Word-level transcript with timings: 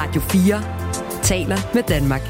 Radio 0.00 0.20
4 0.20 1.22
taler 1.22 1.56
med 1.74 1.82
Danmark. 1.82 2.20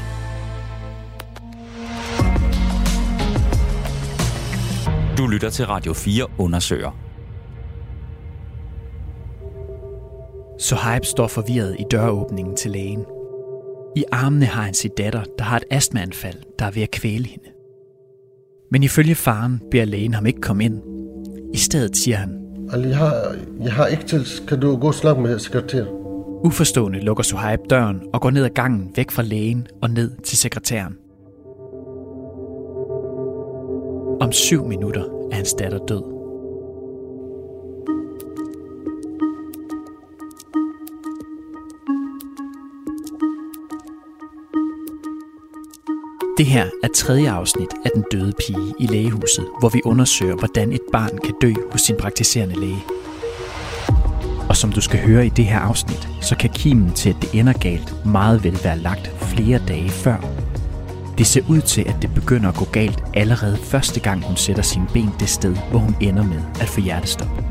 Du 5.17 5.27
lytter 5.27 5.49
til 5.49 5.65
Radio 5.65 5.93
4 5.93 6.27
undersøger. 6.37 6.91
Sohaib 10.59 11.05
står 11.05 11.27
forvirret 11.27 11.75
i 11.79 11.83
døråbningen 11.91 12.55
til 12.55 12.71
lægen. 12.71 13.05
I 13.95 14.03
armene 14.11 14.45
har 14.45 14.61
han 14.61 14.73
sin 14.73 14.91
datter, 14.97 15.23
der 15.37 15.43
har 15.43 15.57
et 15.57 15.63
astmaanfald, 15.71 16.37
der 16.59 16.65
er 16.65 16.71
ved 16.71 16.81
at 16.81 16.91
kvæle 16.91 17.25
hende. 17.25 17.49
Men 18.71 18.83
ifølge 18.83 19.15
faren 19.15 19.61
beder 19.71 19.85
lægen 19.85 20.13
ham 20.13 20.25
ikke 20.25 20.41
komme 20.41 20.65
ind. 20.65 20.81
I 21.53 21.57
stedet 21.57 21.97
siger 21.97 22.17
han, 22.17 22.41
Ali, 22.73 22.89
jeg 22.89 22.97
har, 22.97 23.35
jeg 23.63 23.73
har 23.73 23.87
ikke 23.87 24.03
til. 24.03 24.27
Kan 24.47 24.59
du 24.59 24.77
gå 24.77 24.87
og 24.87 24.93
snakke 24.93 25.21
med 25.21 25.39
sekretær? 25.39 26.00
Uforstående 26.43 26.99
lukker 26.99 27.23
Suhaib 27.23 27.59
døren 27.69 28.01
og 28.13 28.21
går 28.21 28.29
ned 28.29 28.43
ad 28.43 28.49
gangen 28.49 28.91
væk 28.95 29.11
fra 29.11 29.23
lægen 29.23 29.67
og 29.81 29.89
ned 29.89 30.11
til 30.23 30.37
sekretæren. 30.37 30.97
Om 34.21 34.31
syv 34.31 34.67
minutter 34.67 35.03
er 35.31 35.35
hans 35.35 35.53
datter 35.53 35.85
død. 35.85 36.03
Det 46.37 46.45
her 46.45 46.65
er 46.83 46.87
tredje 46.95 47.31
afsnit 47.31 47.73
af 47.85 47.89
Den 47.95 48.03
døde 48.11 48.33
pige 48.39 48.73
i 48.79 48.85
lægehuset, 48.85 49.45
hvor 49.59 49.69
vi 49.69 49.81
undersøger, 49.85 50.35
hvordan 50.35 50.71
et 50.71 50.81
barn 50.91 51.17
kan 51.17 51.33
dø 51.41 51.53
hos 51.71 51.81
sin 51.81 51.97
praktiserende 51.97 52.59
læge. 52.59 52.83
Og 54.51 54.57
som 54.57 54.71
du 54.71 54.81
skal 54.81 54.99
høre 54.99 55.25
i 55.25 55.29
det 55.29 55.45
her 55.45 55.59
afsnit, 55.59 56.09
så 56.21 56.35
kan 56.35 56.49
kimen 56.49 56.91
til, 56.91 57.09
at 57.09 57.15
det 57.21 57.39
ender 57.39 57.53
galt, 57.53 58.05
meget 58.05 58.43
vel 58.43 58.59
være 58.63 58.77
lagt 58.77 59.11
flere 59.17 59.61
dage 59.67 59.89
før. 59.89 60.17
Det 61.17 61.27
ser 61.27 61.41
ud 61.49 61.61
til, 61.61 61.81
at 61.81 61.95
det 62.01 62.13
begynder 62.13 62.49
at 62.49 62.55
gå 62.55 62.65
galt 62.65 63.03
allerede 63.13 63.57
første 63.57 63.99
gang, 63.99 64.23
hun 64.23 64.35
sætter 64.35 64.63
sine 64.63 64.87
ben 64.93 65.09
det 65.19 65.29
sted, 65.29 65.55
hvor 65.69 65.79
hun 65.79 65.95
ender 66.01 66.23
med 66.23 66.41
at 66.61 66.67
få 66.67 66.81
hjertestop. 66.81 67.43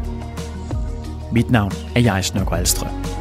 Mit 1.33 1.51
navn 1.51 1.73
er 1.95 2.01
Jais 2.01 2.34
Nørgaard 2.34 2.59
Alstrøm. 2.59 3.20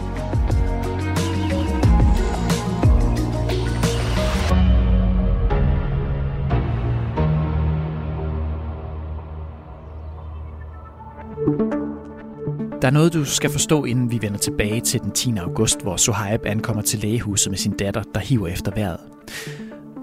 Er 12.90 12.94
noget, 12.94 13.14
du 13.14 13.26
skal 13.26 13.50
forstå, 13.50 13.86
inden 13.86 14.12
vi 14.12 14.20
vender 14.22 14.38
tilbage 14.38 14.82
til 14.82 15.00
den 15.00 15.12
10. 15.12 15.34
august, 15.38 15.82
hvor 15.82 15.96
Sohaib 15.96 16.46
ankommer 16.46 16.82
til 16.82 17.00
lægehuset 17.00 17.52
med 17.52 17.58
sin 17.58 17.72
datter, 17.72 18.04
der 18.16 18.20
hiver 18.20 18.48
efter 18.48 18.72
vejret. 18.76 18.98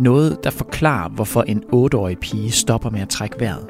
Noget, 0.00 0.44
der 0.44 0.50
forklarer, 0.50 1.08
hvorfor 1.08 1.42
en 1.42 1.62
8-årig 1.72 2.18
pige 2.18 2.50
stopper 2.50 2.90
med 2.90 3.00
at 3.00 3.08
trække 3.08 3.40
vejret. 3.40 3.66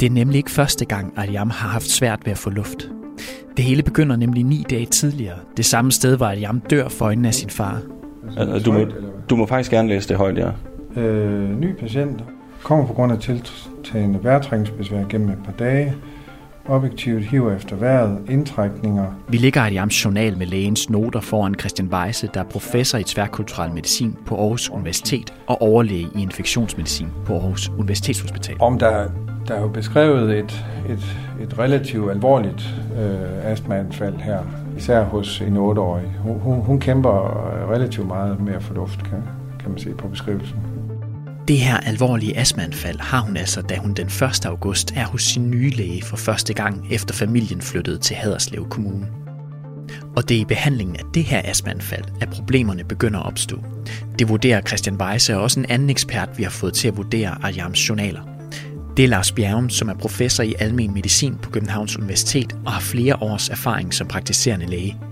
Det 0.00 0.06
er 0.06 0.10
nemlig 0.10 0.36
ikke 0.36 0.50
første 0.50 0.84
gang, 0.84 1.12
at 1.16 1.22
Aliam 1.22 1.50
har 1.50 1.68
haft 1.68 1.90
svært 1.90 2.20
ved 2.24 2.32
at 2.32 2.38
få 2.38 2.50
luft. 2.50 2.88
Det 3.56 3.64
hele 3.64 3.82
begynder 3.82 4.16
nemlig 4.16 4.44
ni 4.44 4.64
dage 4.70 4.86
tidligere. 4.86 5.36
Det 5.56 5.64
samme 5.64 5.92
sted, 5.92 6.16
hvor 6.16 6.26
Aliam 6.26 6.60
dør 6.60 6.88
for 6.88 7.04
øjnene 7.04 7.28
af 7.28 7.34
sin 7.34 7.50
far. 7.50 7.82
Altså, 8.36 8.70
du, 8.70 8.72
må, 8.72 8.86
du 9.30 9.36
må 9.36 9.46
faktisk 9.46 9.70
gerne 9.70 9.88
læse 9.88 10.08
det 10.08 10.16
højt, 10.16 10.38
ja. 10.38 10.50
Øh, 11.00 11.60
ny 11.60 11.74
patient 11.74 12.24
kommer 12.62 12.86
på 12.86 12.92
grund 12.92 13.12
af 13.12 13.18
tiltagende 13.18 14.18
vejrtrækningsbesvær 14.22 15.04
gennem 15.08 15.28
et 15.28 15.38
par 15.44 15.52
dage. 15.52 15.94
Objektivt 16.68 17.24
hiver 17.24 17.56
efter 17.56 17.76
vejret, 17.76 18.18
indtrækninger. 18.28 19.06
Vi 19.28 19.36
ligger 19.36 19.64
i 19.64 19.66
Aliams 19.66 20.04
journal 20.04 20.38
med 20.38 20.46
lægens 20.46 20.90
noter 20.90 21.20
foran 21.20 21.54
Christian 21.54 21.88
Weisse, 21.88 22.30
der 22.34 22.40
er 22.40 22.44
professor 22.44 22.98
i 22.98 23.02
tværkulturel 23.02 23.72
medicin 23.72 24.16
på 24.26 24.36
Aarhus 24.36 24.70
Universitet 24.70 25.34
og 25.46 25.62
overlæge 25.62 26.08
i 26.14 26.22
infektionsmedicin 26.22 27.08
på 27.26 27.32
Aarhus 27.32 27.68
Universitetshospital. 27.68 28.56
Om 28.60 28.78
der, 28.78 29.08
der 29.48 29.54
er 29.54 29.60
jo 29.60 29.68
beskrevet 29.68 30.38
et, 30.38 30.64
et, 30.88 31.16
et 31.42 31.58
relativt 31.58 32.10
alvorligt 32.10 32.74
øh, 33.00 33.52
astmaanfald 33.52 34.16
her, 34.16 34.38
især 34.76 35.04
hos 35.04 35.40
en 35.40 35.56
8-årig. 35.56 36.08
Hun, 36.18 36.38
hun, 36.40 36.60
hun 36.60 36.80
kæmper 36.80 37.10
relativt 37.70 38.06
meget 38.06 38.40
med 38.40 38.52
at 38.54 38.62
få 38.62 38.74
luft, 38.74 39.04
kan, 39.04 39.22
kan 39.60 39.70
man 39.70 39.78
se 39.78 39.94
på 39.94 40.08
beskrivelsen. 40.08 40.58
Det 41.50 41.58
her 41.58 41.76
alvorlige 41.76 42.38
astmaanfald 42.38 43.00
har 43.00 43.20
hun 43.20 43.36
altså, 43.36 43.62
da 43.62 43.76
hun 43.76 43.92
den 43.92 44.06
1. 44.06 44.46
august 44.46 44.92
er 44.96 45.04
hos 45.04 45.22
sin 45.22 45.50
nye 45.50 45.70
læge 45.70 46.02
for 46.02 46.16
første 46.16 46.54
gang, 46.54 46.86
efter 46.90 47.14
familien 47.14 47.62
flyttede 47.62 47.98
til 47.98 48.16
Haderslev 48.16 48.68
Kommune. 48.68 49.06
Og 50.16 50.28
det 50.28 50.36
er 50.36 50.40
i 50.40 50.44
behandlingen 50.44 50.96
af 50.96 51.02
det 51.14 51.24
her 51.24 51.42
astmaanfald, 51.44 52.04
at 52.20 52.28
problemerne 52.28 52.84
begynder 52.84 53.20
at 53.20 53.26
opstå. 53.26 53.64
Det 54.18 54.28
vurderer 54.28 54.60
Christian 54.60 54.96
Weisse 54.96 55.36
og 55.36 55.42
også 55.42 55.60
en 55.60 55.66
anden 55.68 55.90
ekspert, 55.90 56.28
vi 56.36 56.42
har 56.42 56.50
fået 56.50 56.74
til 56.74 56.88
at 56.88 56.96
vurdere 56.96 57.36
Ariams 57.42 57.88
journaler. 57.88 58.20
Det 58.96 59.04
er 59.04 59.08
Lars 59.08 59.32
Bjergum, 59.32 59.70
som 59.70 59.88
er 59.88 59.94
professor 59.94 60.42
i 60.42 60.54
almen 60.58 60.94
medicin 60.94 61.34
på 61.42 61.50
Københavns 61.50 61.96
Universitet 61.96 62.56
og 62.66 62.72
har 62.72 62.80
flere 62.80 63.16
års 63.22 63.48
erfaring 63.48 63.94
som 63.94 64.08
praktiserende 64.08 64.66
læge 64.66 65.09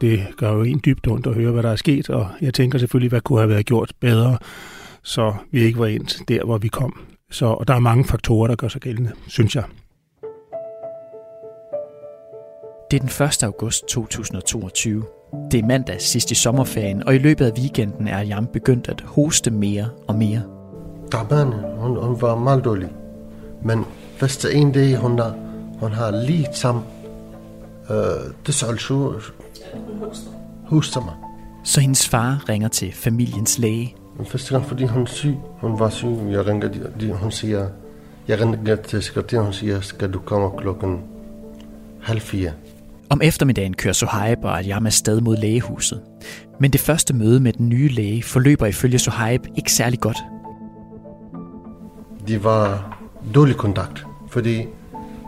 det 0.00 0.26
gør 0.36 0.52
jo 0.52 0.62
en 0.62 0.80
dybt 0.84 1.08
ondt 1.08 1.26
at 1.26 1.34
høre, 1.34 1.52
hvad 1.52 1.62
der 1.62 1.70
er 1.70 1.76
sket, 1.76 2.10
og 2.10 2.28
jeg 2.40 2.54
tænker 2.54 2.78
selvfølgelig, 2.78 3.08
hvad 3.08 3.20
kunne 3.20 3.38
have 3.38 3.48
været 3.48 3.66
gjort 3.66 3.92
bedre, 4.00 4.38
så 5.02 5.34
vi 5.50 5.60
ikke 5.60 5.78
var 5.78 5.86
endt 5.86 6.22
der, 6.28 6.44
hvor 6.44 6.58
vi 6.58 6.68
kom. 6.68 7.00
Så 7.30 7.46
og 7.46 7.68
der 7.68 7.74
er 7.74 7.78
mange 7.78 8.04
faktorer, 8.04 8.48
der 8.48 8.56
gør 8.56 8.68
sig 8.68 8.80
gældende, 8.80 9.12
synes 9.28 9.56
jeg. 9.56 9.64
Det 12.90 12.96
er 12.96 13.00
den 13.00 13.26
1. 13.26 13.42
august 13.42 13.86
2022. 13.88 15.04
Det 15.50 15.60
er 15.60 15.66
mandag 15.66 16.00
sidst 16.00 16.30
i 16.30 16.34
sommerferien, 16.34 17.02
og 17.02 17.14
i 17.14 17.18
løbet 17.18 17.44
af 17.44 17.52
weekenden 17.58 18.08
er 18.08 18.20
Jam 18.20 18.46
begyndt 18.46 18.88
at 18.88 19.00
hoste 19.00 19.50
mere 19.50 19.88
og 20.08 20.14
mere. 20.14 20.42
Taban, 21.10 21.52
hun, 21.78 22.04
hun 22.04 22.22
var 22.22 22.38
meget 22.38 22.64
dårlig. 22.64 22.88
Men 23.64 23.84
første 24.16 24.52
en 24.52 24.72
dag, 24.72 24.96
hun, 24.96 25.20
hun 25.80 25.92
har 25.92 26.10
lige 26.26 26.48
sammen 26.52 26.84
øh, 27.90 27.96
29 28.46 29.20
Hoster. 30.00 30.30
Hoster 30.66 31.00
mig. 31.00 31.14
Så 31.64 31.80
hendes 31.80 32.08
far 32.08 32.44
ringer 32.48 32.68
til 32.68 32.92
familiens 32.92 33.58
læge. 33.58 33.94
Den 34.18 34.26
første 34.26 34.54
gang, 34.54 34.66
fordi 34.66 34.84
hun 34.84 35.02
er 35.02 35.06
syg. 35.06 35.34
Hun 35.60 35.78
var 35.78 35.90
syg. 35.90 36.16
Jeg 36.30 36.46
ringer, 36.46 36.68
de, 37.00 37.12
hun 37.12 37.30
siger, 37.30 37.68
jeg 38.28 38.40
ringer 38.40 38.76
til 38.76 39.02
sekretæren, 39.02 39.44
hun 39.44 39.52
siger, 39.52 39.80
skal 39.80 40.12
du 40.12 40.18
komme 40.18 40.50
klokken 40.58 41.00
halv 42.02 42.20
fire. 42.20 42.52
Om 43.10 43.20
eftermiddagen 43.22 43.74
kører 43.74 43.92
Sohaib 43.92 44.38
og 44.44 44.58
Adjam 44.58 44.86
afsted 44.86 45.20
mod 45.20 45.36
lægehuset. 45.36 46.00
Men 46.60 46.70
det 46.70 46.80
første 46.80 47.14
møde 47.14 47.40
med 47.40 47.52
den 47.52 47.68
nye 47.68 47.88
læge 47.88 48.22
forløber 48.22 48.66
ifølge 48.66 48.98
Sohaib 48.98 49.46
ikke 49.56 49.72
særlig 49.72 50.00
godt. 50.00 50.18
Det 52.28 52.44
var 52.44 52.96
dårlig 53.34 53.56
kontakt, 53.56 54.06
fordi 54.28 54.66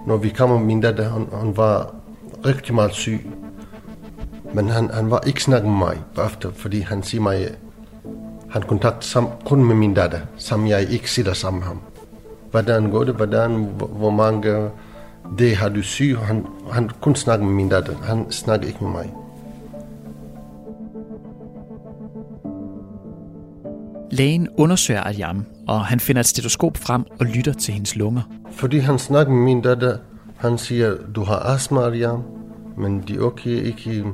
når 0.06 0.16
vi 0.16 0.28
kom, 0.28 0.60
min 0.60 0.80
datter, 0.80 1.08
hun, 1.08 1.28
hun 1.32 1.56
var 1.56 1.94
rigtig 2.46 2.74
meget 2.74 2.92
syg. 2.92 3.30
Men 4.54 4.68
han, 4.68 4.90
han 4.90 5.10
var 5.10 5.20
ikke 5.26 5.42
snakket 5.42 5.70
med 5.70 5.78
mig 5.78 5.98
efter, 6.26 6.50
fordi 6.54 6.80
han 6.80 7.02
siger 7.02 7.22
mig, 7.22 7.48
han 8.50 8.62
kontakt 8.62 9.04
sam, 9.04 9.28
kun 9.44 9.64
med 9.64 9.74
min 9.74 9.94
datter, 9.94 10.20
som 10.36 10.66
jeg 10.66 10.90
ikke 10.90 11.10
sidder 11.10 11.32
sammen 11.32 11.60
med 11.60 11.66
ham. 11.68 11.80
Hvordan 12.50 12.90
går 12.90 13.04
det? 13.04 13.14
Hvordan, 13.14 13.68
hvor, 13.78 14.10
mange 14.10 14.70
det 15.38 15.56
har 15.56 15.68
du 15.68 15.82
syg? 15.82 16.16
Han, 16.18 16.46
han 16.72 16.90
kun 17.00 17.14
snakker 17.14 17.46
med 17.46 17.54
min 17.54 17.68
datter. 17.68 17.94
Han 18.02 18.32
snakker 18.32 18.66
ikke 18.66 18.84
med 18.84 18.90
mig. 18.90 19.14
Lægen 24.10 24.48
undersøger 24.58 25.00
Aljam, 25.00 25.44
og 25.68 25.84
han 25.84 26.00
finder 26.00 26.20
et 26.20 26.26
stetoskop 26.26 26.76
frem 26.76 27.04
og 27.20 27.26
lytter 27.26 27.52
til 27.52 27.74
hendes 27.74 27.96
lunger. 27.96 28.22
Fordi 28.50 28.78
han 28.78 28.98
snakker 28.98 29.32
med 29.32 29.42
min 29.42 29.62
datter, 29.62 29.96
han 30.36 30.58
siger, 30.58 30.96
du 31.14 31.24
har 31.24 31.36
astma, 31.36 31.86
Aljam, 31.86 32.22
men 32.76 33.00
det 33.08 33.16
er 33.16 33.20
okay, 33.20 33.50
ikke, 33.50 34.04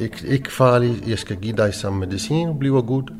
ikke, 0.00 0.26
ikke 0.26 0.52
farlig, 0.52 1.08
Jeg 1.08 1.18
skal 1.18 1.36
give 1.36 1.56
dig 1.56 1.74
samme 1.74 1.98
medicin, 1.98 2.48
og 2.48 2.58
bliver 2.58 2.82
godt. 2.82 3.12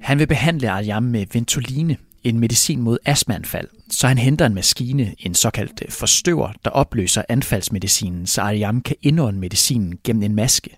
Han 0.00 0.18
vil 0.18 0.26
behandle 0.26 0.70
Arjam 0.70 1.02
med 1.02 1.26
Ventoline, 1.32 1.96
en 2.24 2.38
medicin 2.38 2.80
mod 2.80 2.98
astmaanfald, 3.04 3.68
så 3.90 4.06
han 4.06 4.18
henter 4.18 4.46
en 4.46 4.54
maskine, 4.54 5.14
en 5.18 5.34
såkaldt 5.34 5.82
øh, 5.84 5.92
forstøver, 5.92 6.52
der 6.64 6.70
opløser 6.70 7.22
anfaldsmedicinen, 7.28 8.26
så 8.26 8.42
Arjam 8.42 8.80
kan 8.80 8.96
indånde 9.02 9.38
medicinen 9.38 9.98
gennem 10.04 10.22
en 10.22 10.34
maske. 10.34 10.76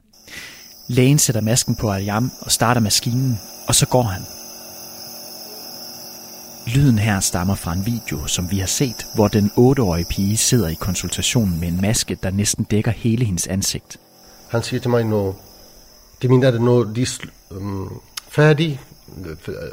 Lægen 0.89 1.19
sætter 1.19 1.41
masken 1.41 1.75
på 1.75 1.91
Arjam 1.91 2.31
og 2.41 2.51
starter 2.51 2.81
maskinen, 2.81 3.35
og 3.69 3.75
så 3.75 3.87
går 3.89 4.03
han. 4.03 4.23
Lyden 6.67 6.99
her 6.99 7.21
stammer 7.21 7.55
fra 7.55 7.73
en 7.73 7.87
video, 7.87 8.27
som 8.27 8.51
vi 8.51 8.59
har 8.59 8.67
set, 8.67 9.07
hvor 9.15 9.29
den 9.29 9.51
8-årige 9.59 10.07
pige 10.11 10.37
sidder 10.37 10.69
i 10.69 10.75
konsultationen 10.75 11.61
med 11.61 11.69
en 11.69 11.81
maske, 11.81 12.17
der 12.23 12.31
næsten 12.31 12.65
dækker 12.65 12.91
hele 12.91 13.25
hendes 13.25 13.47
ansigt. 13.47 13.99
Han 14.53 14.63
siger 14.63 14.81
til 14.81 14.91
mig, 14.91 15.05
nu, 15.05 15.35
de 16.23 16.29
mener, 16.29 16.43
datter, 16.43 16.61
når 16.61 16.85
de 16.85 17.03
er 17.03 17.19
um, 17.51 17.57
øhm, 17.57 17.89
færdige, 18.29 18.81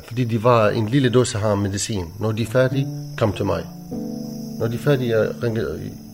fordi 0.07 0.23
de 0.23 0.43
var 0.43 0.69
en 0.69 0.89
lille 0.89 1.09
dåse 1.09 1.37
her 1.37 1.55
medicin. 1.55 2.05
Når 2.19 2.31
de 2.31 2.41
er 2.41 2.47
færdige, 2.47 2.87
kom 3.17 3.33
til 3.33 3.45
mig. 3.45 3.65
Når 4.59 4.67
de 4.67 4.75
er 4.75 4.79
færdige, 4.79 5.19
jeg 5.19 5.43
ringer, 5.43 5.63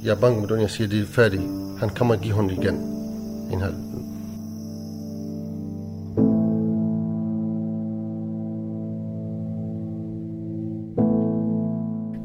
jeg 0.04 0.20
banker 0.20 0.42
med 0.42 0.50
den, 0.50 0.62
jeg 0.62 0.70
siger, 0.70 0.88
de 0.88 1.02
er 1.02 1.06
færdige. 1.06 1.42
Han 1.80 1.90
kommer 1.90 2.16
og 2.16 2.22
giver 2.22 2.36
hende 2.36 2.54
igen. 2.54 2.76
En 3.52 3.62
halv, 3.62 3.76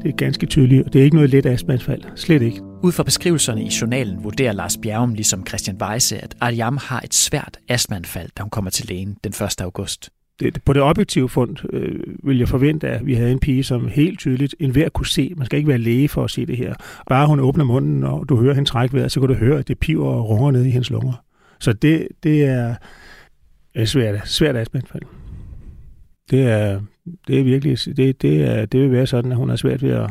Det 0.03 0.09
er 0.09 0.15
ganske 0.15 0.45
tydeligt, 0.45 0.85
og 0.85 0.93
det 0.93 0.99
er 0.99 1.03
ikke 1.03 1.15
noget 1.15 1.29
let 1.29 1.45
astmaanfald. 1.45 2.03
Slet 2.15 2.41
ikke. 2.41 2.61
Ud 2.83 2.91
fra 2.91 3.03
beskrivelserne 3.03 3.63
i 3.63 3.69
journalen 3.81 4.23
vurderer 4.23 4.53
Lars 4.53 4.77
Bjerrum 4.77 5.13
ligesom 5.13 5.47
Christian 5.47 5.77
Weisse, 5.81 6.17
at 6.17 6.35
Ariam 6.39 6.77
har 6.77 7.01
et 7.03 7.13
svært 7.13 7.57
astmaanfald, 7.67 8.29
da 8.37 8.43
hun 8.43 8.49
kommer 8.49 8.71
til 8.71 8.87
lægen 8.87 9.17
den 9.23 9.29
1. 9.29 9.61
august. 9.61 10.09
Det, 10.39 10.63
på 10.63 10.73
det 10.73 10.81
objektive 10.81 11.29
fund 11.29 11.57
øh, 11.73 11.99
vil 12.23 12.37
jeg 12.37 12.47
forvente, 12.47 12.87
at 12.87 13.05
vi 13.05 13.13
havde 13.13 13.31
en 13.31 13.39
pige, 13.39 13.63
som 13.63 13.87
helt 13.87 14.19
tydeligt 14.19 14.55
enhver 14.59 14.89
kunne 14.89 15.05
se. 15.05 15.33
Man 15.37 15.45
skal 15.45 15.57
ikke 15.57 15.69
være 15.69 15.77
læge 15.77 16.09
for 16.09 16.23
at 16.23 16.31
se 16.31 16.45
det 16.45 16.57
her. 16.57 16.73
Bare 17.09 17.27
hun 17.27 17.39
åbner 17.39 17.63
munden, 17.63 18.03
og 18.03 18.29
du 18.29 18.37
hører 18.37 18.53
hende 18.53 18.69
trække 18.69 18.95
vejret, 18.95 19.11
så 19.11 19.19
kan 19.19 19.29
du 19.29 19.35
høre, 19.35 19.59
at 19.59 19.67
det 19.67 19.79
piver 19.79 20.07
og 20.07 20.29
runger 20.29 20.51
ned 20.51 20.65
i 20.65 20.69
hendes 20.69 20.89
lunger. 20.89 21.23
Så 21.59 21.73
det, 21.73 22.07
det 22.23 22.45
er 22.45 22.75
et 23.75 23.89
svært, 23.89 24.27
svært 24.27 24.55
astmaanfald. 24.55 25.03
Det 26.31 26.41
er, 26.41 26.81
det 27.27 27.39
er 27.39 27.43
virkelig, 27.43 27.77
det, 27.97 28.21
det, 28.21 28.41
er, 28.41 28.65
det 28.65 28.81
vil 28.81 28.91
være 28.91 29.07
sådan, 29.07 29.31
at 29.31 29.37
hun 29.37 29.49
har 29.49 29.55
svært 29.55 29.83
ved 29.83 29.91
at 29.91 30.09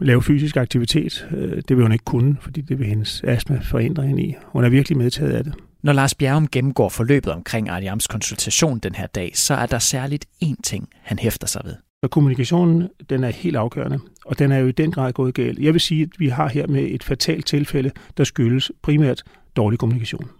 lave 0.00 0.22
fysisk 0.22 0.56
aktivitet. 0.56 1.28
Øh, 1.36 1.62
det 1.68 1.76
vil 1.76 1.82
hun 1.82 1.92
ikke 1.92 2.04
kunne, 2.04 2.36
fordi 2.40 2.60
det 2.60 2.78
vil 2.78 2.86
hendes 2.86 3.22
astma 3.24 3.60
forhindre 3.62 4.02
hende 4.02 4.22
i. 4.22 4.34
Hun 4.44 4.64
er 4.64 4.68
virkelig 4.68 4.98
medtaget 4.98 5.32
af 5.32 5.44
det. 5.44 5.54
Når 5.82 5.92
Lars 5.92 6.14
Bjerrum 6.14 6.48
gennemgår 6.48 6.88
forløbet 6.88 7.32
omkring 7.32 7.68
Ariams 7.68 8.06
konsultation 8.06 8.78
den 8.78 8.94
her 8.94 9.06
dag, 9.06 9.30
så 9.34 9.54
er 9.54 9.66
der 9.66 9.78
særligt 9.78 10.26
én 10.44 10.54
ting, 10.64 10.88
han 11.02 11.18
hæfter 11.18 11.46
sig 11.46 11.62
ved. 11.64 11.74
Så 12.04 12.08
kommunikationen, 12.08 12.88
den 13.10 13.24
er 13.24 13.30
helt 13.30 13.56
afgørende, 13.56 13.98
og 14.26 14.38
den 14.38 14.52
er 14.52 14.58
jo 14.58 14.66
i 14.66 14.72
den 14.72 14.92
grad 14.92 15.12
gået 15.12 15.34
galt. 15.34 15.58
Jeg 15.58 15.72
vil 15.72 15.80
sige, 15.80 16.02
at 16.02 16.08
vi 16.18 16.28
har 16.28 16.48
her 16.48 16.66
med 16.66 16.82
et 16.90 17.04
fatalt 17.04 17.46
tilfælde, 17.46 17.90
der 18.16 18.24
skyldes 18.24 18.72
primært 18.82 19.22
dårlig 19.56 19.78
kommunikation 19.78 20.30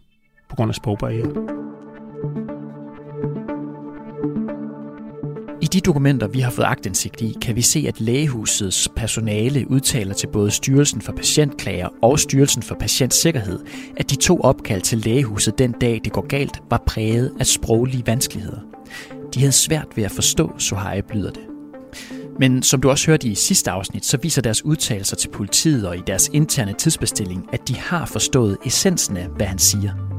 på 0.49 0.57
grund 0.57 0.71
af 0.71 0.75
sprogbarriere. 0.75 1.75
I 5.61 5.67
de 5.67 5.81
dokumenter, 5.81 6.26
vi 6.26 6.41
har 6.41 6.50
fået 6.50 6.67
agtindsigt 6.67 7.20
i, 7.20 7.37
kan 7.43 7.56
vi 7.56 7.62
se, 7.62 7.85
at 7.88 8.00
lægehusets 8.00 8.88
personale 8.97 9.70
udtaler 9.70 10.14
til 10.14 10.26
både 10.26 10.50
Styrelsen 10.50 11.00
for 11.00 11.12
Patientklager 11.12 11.88
og 12.03 12.19
Styrelsen 12.19 12.62
for 12.62 12.75
Patientsikkerhed, 12.75 13.58
at 13.97 14.11
de 14.11 14.17
to 14.17 14.41
opkald 14.41 14.82
til 14.82 14.99
lægehuset 14.99 15.58
den 15.58 15.73
dag, 15.73 16.00
det 16.05 16.12
går 16.12 16.26
galt, 16.26 16.62
var 16.70 16.82
præget 16.87 17.32
af 17.41 17.47
sproglige 17.47 18.06
vanskeligheder. 18.06 18.61
De 19.35 19.41
havde 19.41 19.53
svært 19.53 19.87
ved 19.97 20.05
at 20.05 20.11
forstå, 20.11 20.58
Sohaib 20.58 21.11
lyder 21.14 21.31
det. 21.31 21.43
Men 22.38 22.62
som 22.62 22.81
du 22.81 22.91
også 22.91 23.06
hørte 23.06 23.29
i 23.29 23.35
sidste 23.35 23.70
afsnit, 23.70 24.05
så 24.05 24.17
viser 24.17 24.43
deres 24.43 24.64
udtalelser 24.64 25.17
til 25.17 25.29
politiet 25.29 25.88
og 25.88 25.97
i 25.97 26.02
deres 26.06 26.31
interne 26.32 26.73
tidsbestilling, 26.73 27.49
at 27.52 27.69
de 27.69 27.76
har 27.76 28.06
forstået 28.06 28.56
essensen 28.64 29.17
af, 29.17 29.29
hvad 29.29 29.47
han 29.47 29.59
siger. 29.59 30.16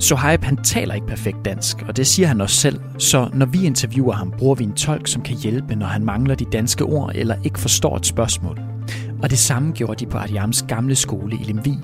Sohaib 0.00 0.44
han 0.44 0.56
taler 0.56 0.94
ikke 0.94 1.06
perfekt 1.06 1.44
dansk, 1.44 1.82
og 1.88 1.96
det 1.96 2.06
siger 2.06 2.28
han 2.28 2.40
også 2.40 2.56
selv, 2.56 2.80
så 2.98 3.30
når 3.34 3.46
vi 3.46 3.66
interviewer 3.66 4.12
ham, 4.12 4.30
bruger 4.38 4.54
vi 4.54 4.64
en 4.64 4.72
tolk, 4.72 5.08
som 5.08 5.22
kan 5.22 5.36
hjælpe, 5.36 5.74
når 5.74 5.86
han 5.86 6.04
mangler 6.04 6.34
de 6.34 6.44
danske 6.44 6.84
ord 6.84 7.12
eller 7.14 7.34
ikke 7.44 7.60
forstår 7.60 7.96
et 7.96 8.06
spørgsmål. 8.06 8.60
Og 9.22 9.30
det 9.30 9.38
samme 9.38 9.72
gjorde 9.72 10.04
de 10.04 10.10
på 10.10 10.18
Adiams 10.18 10.64
gamle 10.68 10.94
skole 10.94 11.36
i 11.36 11.44
Lemvi. 11.44 11.74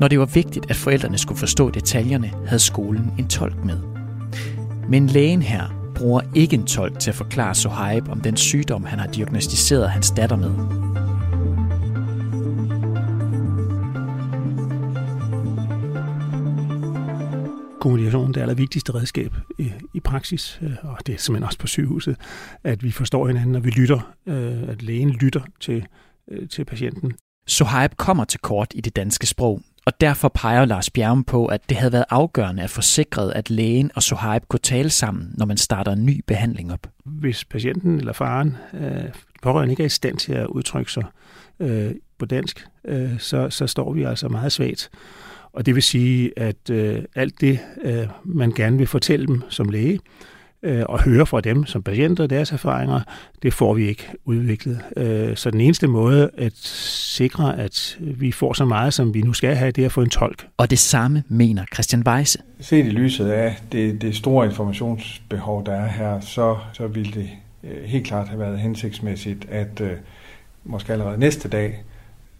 Når 0.00 0.08
det 0.08 0.18
var 0.18 0.26
vigtigt, 0.26 0.70
at 0.70 0.76
forældrene 0.76 1.18
skulle 1.18 1.38
forstå 1.38 1.70
detaljerne, 1.70 2.30
havde 2.46 2.62
skolen 2.62 3.12
en 3.18 3.28
tolk 3.28 3.64
med. 3.64 3.78
Men 4.88 5.06
lægen 5.06 5.42
her 5.42 5.92
bruger 5.94 6.20
ikke 6.34 6.56
en 6.56 6.66
tolk 6.66 6.98
til 6.98 7.10
at 7.10 7.16
forklare 7.16 7.54
Sohaib 7.54 8.08
om 8.08 8.20
den 8.20 8.36
sygdom, 8.36 8.84
han 8.84 8.98
har 8.98 9.06
diagnostiseret 9.06 9.90
hans 9.90 10.10
datter 10.10 10.36
med. 10.36 10.50
Kommunikation 17.88 18.34
det 18.34 18.40
allervigtigste 18.40 18.94
redskab 18.94 19.34
i, 19.58 19.72
i 19.94 20.00
praksis, 20.00 20.60
øh, 20.62 20.70
og 20.82 21.06
det 21.06 21.14
er 21.14 21.18
simpelthen 21.18 21.46
også 21.46 21.58
på 21.58 21.66
sygehuset, 21.66 22.16
at 22.64 22.82
vi 22.82 22.90
forstår 22.90 23.26
hinanden, 23.26 23.54
og 23.54 23.64
vi 23.64 23.70
lytter, 23.70 24.12
øh, 24.26 24.68
at 24.68 24.82
lægen 24.82 25.10
lytter 25.10 25.40
til, 25.60 25.86
øh, 26.30 26.48
til 26.48 26.64
patienten. 26.64 27.12
Sohaib 27.46 27.96
kommer 27.96 28.24
til 28.24 28.40
kort 28.40 28.72
i 28.74 28.80
det 28.80 28.96
danske 28.96 29.26
sprog, 29.26 29.60
og 29.86 30.00
derfor 30.00 30.28
peger 30.28 30.64
Lars 30.64 30.90
Bjerrum 30.90 31.24
på, 31.24 31.46
at 31.46 31.68
det 31.68 31.76
havde 31.76 31.92
været 31.92 32.04
afgørende 32.10 32.62
at 32.62 32.70
forsikre, 32.70 33.36
at 33.36 33.50
lægen 33.50 33.90
og 33.94 34.02
Sohaib 34.02 34.42
kunne 34.48 34.60
tale 34.60 34.90
sammen, 34.90 35.34
når 35.38 35.46
man 35.46 35.56
starter 35.56 35.92
en 35.92 36.06
ny 36.06 36.24
behandling 36.26 36.72
op. 36.72 36.86
Hvis 37.04 37.44
patienten 37.44 37.98
eller 37.98 38.12
faren, 38.12 38.56
øh, 38.74 39.04
pårørende 39.42 39.72
ikke 39.72 39.82
er 39.82 39.86
i 39.86 39.88
stand 39.88 40.16
til 40.16 40.32
at 40.32 40.46
udtrykke 40.46 40.92
sig 40.92 41.04
øh, 41.60 41.90
på 42.18 42.26
dansk, 42.26 42.66
øh, 42.84 43.18
så, 43.18 43.50
så 43.50 43.66
står 43.66 43.92
vi 43.92 44.02
altså 44.02 44.28
meget 44.28 44.52
svagt. 44.52 44.90
Og 45.52 45.66
det 45.66 45.74
vil 45.74 45.82
sige, 45.82 46.38
at 46.38 46.70
øh, 46.70 47.02
alt 47.14 47.40
det, 47.40 47.58
øh, 47.84 48.06
man 48.24 48.52
gerne 48.52 48.78
vil 48.78 48.86
fortælle 48.86 49.26
dem 49.26 49.42
som 49.48 49.68
læge, 49.68 50.00
øh, 50.62 50.84
og 50.88 51.02
høre 51.02 51.26
fra 51.26 51.40
dem 51.40 51.66
som 51.66 51.82
patienter 51.82 52.26
deres 52.26 52.52
erfaringer, 52.52 53.00
det 53.42 53.54
får 53.54 53.74
vi 53.74 53.88
ikke 53.88 54.06
udviklet. 54.24 54.80
Øh, 54.96 55.36
så 55.36 55.50
den 55.50 55.60
eneste 55.60 55.86
måde 55.86 56.30
at 56.38 56.56
sikre, 56.56 57.58
at 57.58 57.98
vi 58.00 58.32
får 58.32 58.52
så 58.52 58.64
meget, 58.64 58.94
som 58.94 59.14
vi 59.14 59.20
nu 59.20 59.32
skal 59.32 59.54
have, 59.54 59.70
det 59.70 59.82
er 59.82 59.86
at 59.86 59.92
få 59.92 60.02
en 60.02 60.10
tolk. 60.10 60.46
Og 60.56 60.70
det 60.70 60.78
samme 60.78 61.22
mener 61.28 61.64
Christian 61.74 62.02
Weisse. 62.06 62.38
Set 62.60 62.86
i 62.86 62.90
lyset 62.90 63.28
af 63.28 63.56
det, 63.72 64.02
det 64.02 64.16
store 64.16 64.46
informationsbehov, 64.46 65.66
der 65.66 65.72
er 65.72 65.88
her, 65.88 66.20
så, 66.20 66.56
så 66.72 66.86
vil 66.86 67.14
det 67.14 67.28
øh, 67.64 67.84
helt 67.84 68.06
klart 68.06 68.28
have 68.28 68.40
været 68.40 68.58
hensigtsmæssigt, 68.58 69.46
at 69.50 69.80
øh, 69.80 69.92
måske 70.64 70.92
allerede 70.92 71.18
næste 71.18 71.48
dag, 71.48 71.84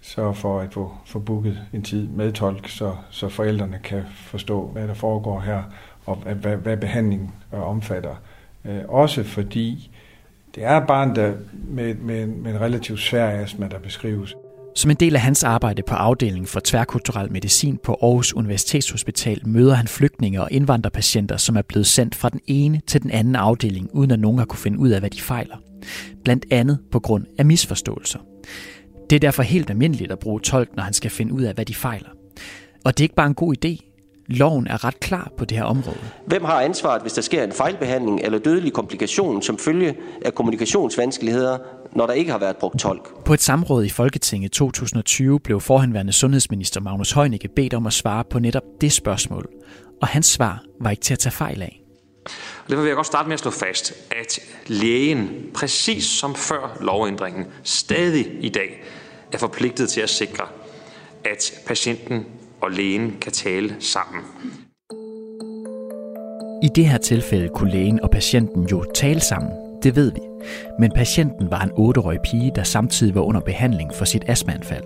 sørge 0.09 0.35
for 0.35 0.61
at 0.61 0.75
få, 0.75 0.93
få 1.07 1.19
booket 1.19 1.59
en 1.73 1.83
tid 1.83 2.09
med 2.09 2.33
tolk, 2.33 2.69
så, 2.69 2.95
så 3.11 3.29
forældrene 3.29 3.79
kan 3.85 4.03
forstå, 4.17 4.67
hvad 4.67 4.89
der 4.89 4.95
foregår 4.95 5.41
her, 5.41 5.63
og 6.07 6.17
hvad, 6.17 6.57
hvad 6.57 6.77
behandlingen 6.77 7.31
øh, 7.55 7.69
omfatter. 7.69 8.15
Øh, 8.65 8.79
også 8.89 9.25
fordi 9.25 9.91
det 10.55 10.65
er 10.65 10.87
barn 10.87 11.17
der 11.17 11.33
med, 11.53 11.95
med, 11.95 12.27
med 12.27 12.55
en 12.55 12.61
relativt 12.61 13.01
svær 13.01 13.43
astma, 13.43 13.69
der 13.69 13.79
beskrives. 13.79 14.35
Som 14.75 14.91
en 14.91 14.97
del 14.97 15.15
af 15.15 15.21
hans 15.21 15.45
arbejde 15.45 15.83
på 15.83 15.95
afdelingen 15.95 16.47
for 16.47 16.61
tværkulturel 16.65 17.33
medicin 17.33 17.79
på 17.85 17.99
Aarhus 18.03 18.35
Universitetshospital 18.35 19.49
møder 19.49 19.75
han 19.75 19.89
flygtninge 19.89 20.43
og 20.43 20.49
indvandrerpatienter, 20.53 21.37
som 21.37 21.57
er 21.57 21.63
blevet 21.63 21.87
sendt 21.87 22.15
fra 22.15 22.29
den 22.29 22.41
ene 22.47 22.81
til 22.87 23.03
den 23.03 23.11
anden 23.11 23.37
afdeling, 23.37 23.91
uden 23.93 24.11
at 24.11 24.19
nogen 24.19 24.39
har 24.39 24.45
kunne 24.45 24.59
finde 24.59 24.79
ud 24.79 24.89
af, 24.89 25.01
hvad 25.01 25.11
de 25.11 25.21
fejler. 25.21 25.57
Blandt 26.25 26.47
andet 26.51 26.79
på 26.93 27.01
grund 27.01 27.27
af 27.39 27.47
misforståelser. 27.47 28.19
Det 29.11 29.17
er 29.17 29.21
derfor 29.21 29.43
helt 29.43 29.71
almindeligt 29.71 30.13
at 30.13 30.19
bruge 30.19 30.41
tolk, 30.41 30.77
når 30.77 30.83
han 30.83 30.93
skal 30.93 31.11
finde 31.11 31.33
ud 31.33 31.43
af, 31.43 31.55
hvad 31.55 31.65
de 31.65 31.75
fejler. 31.75 32.09
Og 32.85 32.99
det 32.99 33.01
er 33.01 33.05
ikke 33.05 33.15
bare 33.15 33.27
en 33.27 33.35
god 33.35 33.55
idé. 33.65 33.85
Loven 34.27 34.67
er 34.67 34.85
ret 34.85 35.01
klar 35.01 35.33
på 35.37 35.45
det 35.45 35.57
her 35.57 35.65
område. 35.65 35.99
Hvem 36.27 36.45
har 36.45 36.61
ansvaret, 36.61 37.03
hvis 37.03 37.13
der 37.13 37.23
sker 37.23 37.45
en 37.45 37.53
fejlbehandling 37.53 38.21
eller 38.21 38.39
dødelig 38.39 38.73
komplikation 38.73 39.43
som 39.43 39.59
følge 39.59 39.97
af 40.25 40.35
kommunikationsvanskeligheder, 40.35 41.59
når 41.93 42.07
der 42.07 42.13
ikke 42.13 42.31
har 42.31 42.39
været 42.39 42.57
brugt 42.57 42.79
tolk? 42.79 43.25
På 43.25 43.35
et 43.35 43.43
samråd 43.43 43.85
i 43.85 43.89
Folketinget 43.89 44.53
2020 44.53 45.41
blev 45.41 45.61
forhenværende 45.61 46.13
sundhedsminister 46.13 46.81
Magnus 46.81 47.13
Heunicke 47.13 47.49
bedt 47.57 47.75
om 47.75 47.87
at 47.87 47.93
svare 47.93 48.25
på 48.31 48.39
netop 48.39 48.63
det 48.81 48.93
spørgsmål. 48.93 49.49
Og 50.03 50.09
hans 50.09 50.27
svar 50.27 50.63
var 50.81 50.91
ikke 50.91 51.03
til 51.03 51.15
at 51.15 51.19
tage 51.19 51.33
fejl 51.33 51.63
af. 51.63 51.83
Og 52.65 52.71
derfor 52.71 52.83
vil 52.83 52.89
jeg 52.89 52.97
godt 52.97 53.07
starte 53.07 53.29
med 53.29 53.35
at 53.35 53.41
slå 53.41 53.51
fast, 53.51 53.93
at 54.11 54.39
lægen, 54.67 55.29
præcis 55.55 56.05
som 56.05 56.35
før 56.35 56.79
lovændringen, 56.81 57.47
stadig 57.63 58.27
i 58.41 58.49
dag 58.49 58.85
er 59.33 59.39
forpligtet 59.39 59.89
til 59.89 60.01
at 60.01 60.11
sikre, 60.11 60.45
at 61.25 61.53
patienten 61.67 62.27
og 62.61 62.71
lægen 62.71 63.17
kan 63.21 63.33
tale 63.33 63.77
sammen. 63.81 64.23
I 66.63 66.69
det 66.75 66.87
her 66.87 66.99
tilfælde 66.99 67.49
kunne 67.49 67.71
lægen 67.71 68.01
og 68.01 68.11
patienten 68.11 68.67
jo 68.67 68.85
tale 68.95 69.21
sammen, 69.21 69.53
det 69.83 69.97
ved 69.97 70.13
vi. 70.13 70.21
Men 70.79 70.93
patienten 70.93 71.51
var 71.51 71.61
en 71.61 71.71
8-årig 71.71 72.19
pige, 72.25 72.53
der 72.55 72.63
samtidig 72.63 73.15
var 73.15 73.21
under 73.21 73.41
behandling 73.41 73.95
for 73.95 74.05
sit 74.05 74.25
astmaanfald. 74.27 74.85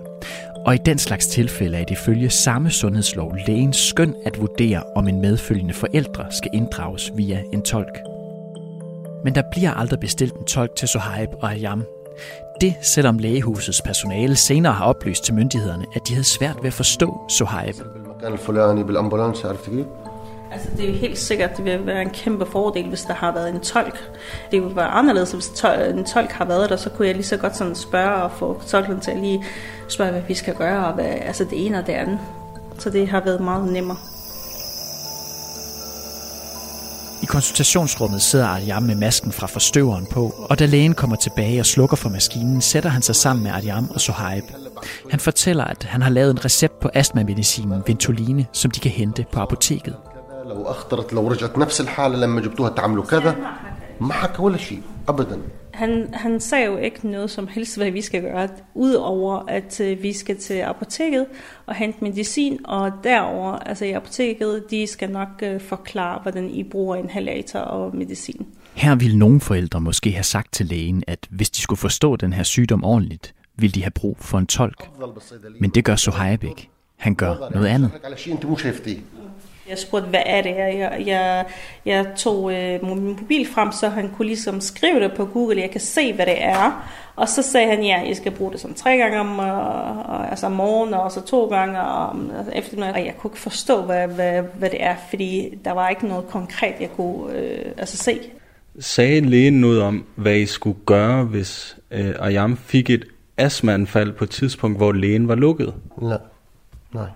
Og 0.65 0.75
i 0.75 0.77
den 0.85 0.97
slags 0.97 1.27
tilfælde 1.27 1.77
er 1.77 1.83
det 1.83 1.97
følge 1.97 2.29
samme 2.29 2.71
sundhedslov 2.71 3.35
lægens 3.47 3.77
skøn 3.77 4.15
at 4.25 4.39
vurdere, 4.39 4.83
om 4.95 5.07
en 5.07 5.21
medfølgende 5.21 5.73
forældre 5.73 6.25
skal 6.31 6.51
inddrages 6.53 7.11
via 7.15 7.43
en 7.53 7.61
tolk. 7.61 7.99
Men 9.23 9.35
der 9.35 9.43
bliver 9.51 9.71
aldrig 9.71 9.99
bestilt 9.99 10.33
en 10.33 10.45
tolk 10.45 10.75
til 10.75 10.87
Sohaib 10.87 11.29
og 11.41 11.51
Ayam. 11.51 11.83
Det 12.61 12.75
selvom 12.81 13.17
lægehusets 13.17 13.81
personale 13.81 14.35
senere 14.35 14.73
har 14.73 14.85
oplyst 14.85 15.23
til 15.23 15.33
myndighederne, 15.33 15.85
at 15.95 16.07
de 16.07 16.13
havde 16.13 16.23
svært 16.23 16.55
ved 16.57 16.67
at 16.67 16.73
forstå 16.73 17.21
Sohaib. 17.29 17.75
Altså, 20.51 20.69
det 20.77 20.85
er 20.85 20.89
jo 20.89 20.95
helt 20.95 21.17
sikkert, 21.17 21.57
det 21.57 21.65
vil 21.65 21.85
være 21.85 22.01
en 22.01 22.09
kæmpe 22.09 22.45
fordel, 22.45 22.87
hvis 22.87 23.01
der 23.01 23.13
har 23.13 23.33
været 23.33 23.49
en 23.49 23.59
tolk. 23.59 24.11
Det 24.51 24.61
ville 24.61 24.75
være 24.75 24.87
anderledes, 24.87 25.31
hvis 25.31 25.63
en 25.89 26.05
tolk 26.05 26.31
har 26.31 26.45
været 26.45 26.69
der, 26.69 26.75
så 26.75 26.89
kunne 26.89 27.07
jeg 27.07 27.15
lige 27.15 27.25
så 27.25 27.37
godt 27.37 27.55
sådan 27.55 27.75
spørge 27.75 28.23
og 28.23 28.31
få 28.31 28.61
tolken 28.67 28.99
til 28.99 29.11
at 29.11 29.17
lige 29.17 29.43
spørge, 29.87 30.11
hvad 30.11 30.21
vi 30.27 30.33
skal 30.33 30.55
gøre, 30.55 30.85
og 30.87 30.93
hvad, 30.93 31.05
altså 31.05 31.43
det 31.43 31.65
ene 31.65 31.79
og 31.79 31.87
det 31.87 31.93
andet. 31.93 32.19
Så 32.79 32.89
det 32.89 33.07
har 33.07 33.21
været 33.21 33.41
meget 33.41 33.73
nemmere. 33.73 33.97
I 37.22 37.26
konsultationsrummet 37.26 38.22
sidder 38.22 38.46
Ariam 38.46 38.82
med 38.82 38.94
masken 38.94 39.32
fra 39.32 39.46
forstøveren 39.46 40.06
på, 40.06 40.34
og 40.50 40.58
da 40.58 40.66
lægen 40.66 40.94
kommer 40.94 41.16
tilbage 41.16 41.60
og 41.60 41.66
slukker 41.66 41.96
for 41.96 42.08
maskinen, 42.08 42.60
sætter 42.60 42.90
han 42.90 43.02
sig 43.02 43.16
sammen 43.16 43.42
med 43.42 43.50
Ariam 43.52 43.90
og 43.90 44.00
Sohaib. 44.00 44.44
Han 45.10 45.20
fortæller, 45.20 45.64
at 45.64 45.84
han 45.84 46.02
har 46.02 46.10
lavet 46.10 46.30
en 46.30 46.44
recept 46.44 46.80
på 46.80 46.90
astmamedicinen 46.94 47.82
Ventoline, 47.86 48.46
som 48.52 48.70
de 48.70 48.80
kan 48.80 48.90
hente 48.90 49.24
på 49.32 49.40
apoteket. 49.40 49.94
لو 50.48 50.70
اخطرت 50.70 51.12
لو 51.12 51.28
رجعت 51.28 51.58
نفس 51.58 51.80
الحاله 51.80 52.16
لما 52.18 52.40
جبتوها 52.40 52.70
تعملوا 52.70 53.04
كذا 53.04 53.36
ما 54.00 54.12
حكى 54.12 54.42
ولا 54.42 54.56
شيء 54.56 54.82
ابدا 55.08 55.38
han, 55.73 56.13
han 56.13 56.39
sagde 56.39 56.65
jo 56.65 56.77
ikke 56.77 57.07
noget 57.07 57.29
som 57.29 57.47
helst, 57.47 57.77
hvad 57.77 57.91
vi 57.91 58.01
skal 58.01 58.21
gøre, 58.21 58.49
udover 58.73 59.45
at 59.47 59.81
øh, 59.81 60.03
vi 60.03 60.13
skal 60.13 60.37
til 60.37 60.53
apoteket 60.53 61.25
og 61.65 61.75
hente 61.75 62.03
medicin, 62.03 62.59
og 62.65 62.91
derover, 63.03 63.51
altså 63.51 63.85
i 63.85 63.91
apoteket, 63.91 64.63
de 64.71 64.87
skal 64.87 65.09
nok 65.09 65.27
øh, 65.43 65.61
forklare, 65.61 66.19
hvordan 66.21 66.49
I 66.49 66.63
bruger 66.63 66.95
inhalator 66.95 67.59
og 67.59 67.95
medicin. 67.95 68.45
Her 68.73 68.95
ville 68.95 69.17
nogle 69.17 69.41
forældre 69.41 69.81
måske 69.81 70.11
have 70.11 70.23
sagt 70.23 70.53
til 70.53 70.65
lægen, 70.65 71.03
at 71.07 71.27
hvis 71.29 71.49
de 71.49 71.61
skulle 71.61 71.79
forstå 71.79 72.15
den 72.15 72.33
her 72.33 72.43
sygdom 72.43 72.83
ordentligt, 72.83 73.33
ville 73.55 73.73
de 73.73 73.81
have 73.83 73.91
brug 73.91 74.17
for 74.19 74.37
en 74.37 74.47
tolk. 74.47 74.89
Men 75.59 75.69
det 75.69 75.85
gør 75.85 75.95
Sohaib 75.95 76.43
ikke. 76.43 76.69
Han 76.97 77.15
gør 77.15 77.49
noget 77.53 77.67
andet. 77.67 77.91
Jeg 79.69 79.77
spurgte, 79.77 80.09
hvad 80.09 80.21
er 80.25 80.41
det? 80.41 80.55
Jeg, 80.55 81.03
jeg, 81.05 81.45
jeg 81.85 82.05
tog 82.17 82.53
øh, 82.53 82.85
min 82.85 83.07
mobil 83.07 83.47
frem, 83.47 83.71
så 83.71 83.89
han 83.89 84.09
kunne 84.09 84.27
ligesom 84.27 84.61
skrive 84.61 84.99
det 84.99 85.13
på 85.13 85.25
Google. 85.25 85.61
Jeg 85.61 85.71
kan 85.71 85.81
se, 85.81 86.13
hvad 86.13 86.25
det 86.25 86.43
er. 86.43 86.89
Og 87.15 87.29
så 87.29 87.41
sagde 87.41 87.67
han, 87.67 87.83
ja, 87.83 88.03
jeg 88.07 88.15
skal 88.15 88.31
bruge 88.31 88.51
det 88.51 88.59
sådan 88.59 88.75
tre 88.75 88.97
gange 88.97 89.19
om, 89.19 89.39
og, 89.39 90.29
altså 90.29 90.45
om 90.45 90.51
morgenen, 90.51 90.93
og 90.93 91.11
så 91.11 91.21
to 91.21 91.47
gange 91.47 91.79
om 91.79 92.31
eftermiddag. 92.53 92.93
Og 92.93 93.05
jeg 93.05 93.15
kunne 93.17 93.31
ikke 93.31 93.41
forstå, 93.41 93.81
hvad, 93.81 94.07
hvad, 94.07 94.41
hvad 94.41 94.69
det 94.69 94.83
er, 94.83 94.95
fordi 95.09 95.59
der 95.65 95.71
var 95.71 95.89
ikke 95.89 96.07
noget 96.07 96.27
konkret, 96.27 96.73
jeg 96.79 96.89
kunne 96.95 97.33
øh, 97.37 97.71
altså 97.77 97.97
se. 97.97 98.19
Sagde 98.79 99.21
lægen 99.21 99.53
noget 99.53 99.81
om, 99.81 100.05
hvad 100.15 100.35
I 100.35 100.45
skulle 100.45 100.79
gøre, 100.85 101.23
hvis 101.23 101.77
øh, 101.91 102.13
Ayam 102.19 102.57
fik 102.57 102.89
et 102.89 103.05
astmaanfald 103.37 104.11
på 104.11 104.23
et 104.23 104.29
tidspunkt, 104.29 104.77
hvor 104.77 104.91
lægen 104.91 105.27
var 105.27 105.35
lukket? 105.35 105.73
Nej. 106.01 106.17
Nej. 106.93 107.07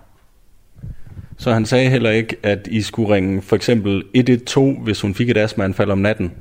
Så 1.38 1.52
han 1.52 1.66
sagde 1.66 1.90
heller 1.90 2.10
ikke, 2.10 2.36
at 2.42 2.66
I 2.66 2.82
skulle 2.82 3.14
ringe 3.14 3.42
for 3.42 3.56
eksempel 3.56 4.04
112, 4.14 4.78
hvis 4.78 5.00
hun 5.00 5.14
fik 5.14 5.30
et 5.30 5.36
astmaanfald 5.36 5.90
om 5.90 5.98
natten? 5.98 6.32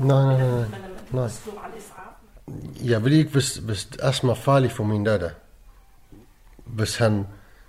Nej, 0.00 0.24
nej, 0.24 0.38
nej. 0.38 0.64
nej. 1.12 1.28
Jeg 2.84 3.04
vil 3.04 3.12
ikke, 3.12 3.30
hvis, 3.30 3.56
hvis 3.56 3.88
astma 4.02 4.30
er 4.30 4.34
farlig 4.34 4.70
for 4.70 4.84
min 4.84 5.04
datter. 5.04 5.30
Hvis 6.64 6.96
han, 6.96 7.26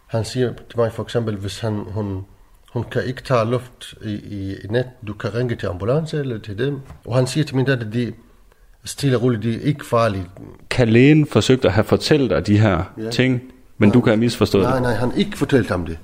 han 0.07 0.25
siger 0.25 0.53
til 0.53 0.79
mig 0.79 0.93
for 0.93 1.03
eksempel, 1.03 1.35
hvis 1.35 1.59
han, 1.59 1.73
hun, 1.73 2.25
hun 2.73 2.83
kan 2.83 3.03
ikke 3.05 3.23
tage 3.23 3.45
luft 3.45 3.95
i, 4.03 4.13
i, 4.13 4.55
i 4.63 4.67
net, 4.69 4.85
du 5.07 5.13
kan 5.13 5.35
ringe 5.35 5.55
til 5.55 5.67
ambulance 5.67 6.19
eller 6.19 6.39
til 6.39 6.57
dem. 6.57 6.81
Og 7.05 7.15
han 7.15 7.27
siger 7.27 7.43
til 7.43 7.55
min 7.55 7.65
datter, 7.65 7.89
de 7.89 8.13
stille 8.87 9.17
og 9.17 9.23
roligt, 9.23 9.43
de 9.43 9.55
er 9.55 9.59
ikke 9.61 9.85
farlige. 9.85 10.25
Kan 10.69 10.89
lægen 10.89 11.25
forsøgt 11.25 11.65
at 11.65 11.71
have 11.71 11.83
fortalt 11.83 12.29
dig 12.29 12.47
de 12.47 12.59
her 12.59 12.83
ja. 12.97 13.09
ting, 13.09 13.41
men 13.77 13.89
nej, 13.89 13.93
du 13.93 14.01
kan 14.01 14.09
have 14.11 14.19
misforstået 14.19 14.63
nej, 14.63 14.73
det? 14.73 14.81
Nej, 14.81 14.91
nej, 14.91 14.99
han 14.99 15.11
ikke 15.17 15.37
fortalt 15.37 15.69
ham 15.69 15.85
det. 15.85 15.97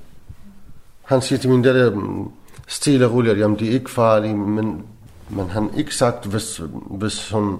Han 1.04 1.22
siger 1.22 1.38
til 1.38 1.50
min 1.50 1.62
datter, 1.62 1.90
mm, 1.90 2.28
stille 2.68 3.06
og 3.06 3.12
roligt, 3.12 3.38
jamen 3.38 3.58
de 3.58 3.68
er 3.68 3.72
ikke 3.72 3.90
farlige, 3.90 4.34
men, 4.34 4.82
men 5.28 5.50
han 5.50 5.70
ikke 5.76 5.94
sagt, 5.94 6.26
hvis, 6.26 6.60
hvis 6.90 7.30
hun 7.30 7.56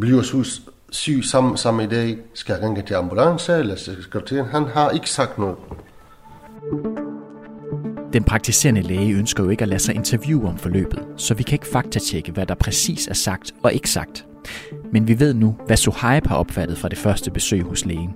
bliver 0.00 0.22
syg, 0.22 0.44
syg 0.90 1.20
samme, 1.24 1.58
samme 1.58 1.86
dag, 1.86 2.18
skal 2.34 2.52
jeg 2.52 2.62
ringe 2.62 2.82
til 2.82 2.94
ambulance 2.94 3.52
eller 3.52 3.76
skal 4.00 4.22
til. 4.26 4.44
Han 4.44 4.64
har 4.64 4.90
ikke 4.90 5.10
sagt 5.10 5.38
noget. 5.38 5.56
Den 8.12 8.24
praktiserende 8.24 8.82
læge 8.82 9.14
ønsker 9.14 9.44
jo 9.44 9.50
ikke 9.50 9.62
at 9.62 9.68
lade 9.68 9.80
sig 9.80 9.94
interviewe 9.94 10.48
om 10.48 10.58
forløbet, 10.58 11.04
så 11.16 11.34
vi 11.34 11.42
kan 11.42 11.54
ikke 11.54 11.66
faktatjekke, 11.66 12.32
hvad 12.32 12.46
der 12.46 12.54
præcis 12.54 13.06
er 13.06 13.14
sagt 13.14 13.52
og 13.62 13.72
ikke 13.72 13.90
sagt. 13.90 14.27
Men 14.92 15.08
vi 15.08 15.20
ved 15.20 15.34
nu, 15.34 15.56
hvad 15.66 15.76
Suhaib 15.76 16.26
har 16.26 16.36
opfattet 16.36 16.78
fra 16.78 16.88
det 16.88 16.98
første 16.98 17.30
besøg 17.30 17.62
hos 17.62 17.84
lægen. 17.84 18.14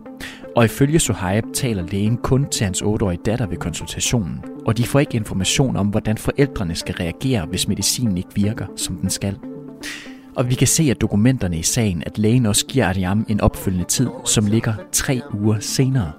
Og 0.57 0.65
ifølge 0.65 0.99
Suhaib 0.99 1.45
taler 1.55 1.87
lægen 1.87 2.17
kun 2.17 2.47
til 2.51 2.65
hans 2.65 2.83
8-årige 2.83 3.21
datter 3.27 3.47
ved 3.47 3.57
konsultationen, 3.57 4.45
og 4.67 4.79
de 4.79 4.85
får 4.85 5.01
ikke 5.01 5.17
information 5.17 5.77
om, 5.77 5.87
hvordan 5.87 6.19
forældrene 6.19 6.75
skal 6.75 6.95
reagere, 6.95 7.47
hvis 7.47 7.69
medicinen 7.69 8.17
ikke 8.17 8.35
virker, 8.35 8.67
som 8.77 8.97
den 8.97 9.11
skal. 9.11 9.39
Og 10.37 10.51
vi 10.51 10.55
kan 10.55 10.67
se 10.67 10.83
af 10.91 10.97
dokumenterne 10.97 11.59
i 11.59 11.63
sagen, 11.63 12.03
at 12.07 12.19
lægen 12.19 12.47
også 12.47 12.67
giver 12.67 12.87
Ariam 12.87 13.27
en 13.29 13.41
opfølgende 13.41 13.85
tid, 13.85 14.09
som 14.25 14.47
ligger 14.47 14.75
tre 14.93 15.21
uger 15.35 15.61
senere. 15.61 16.13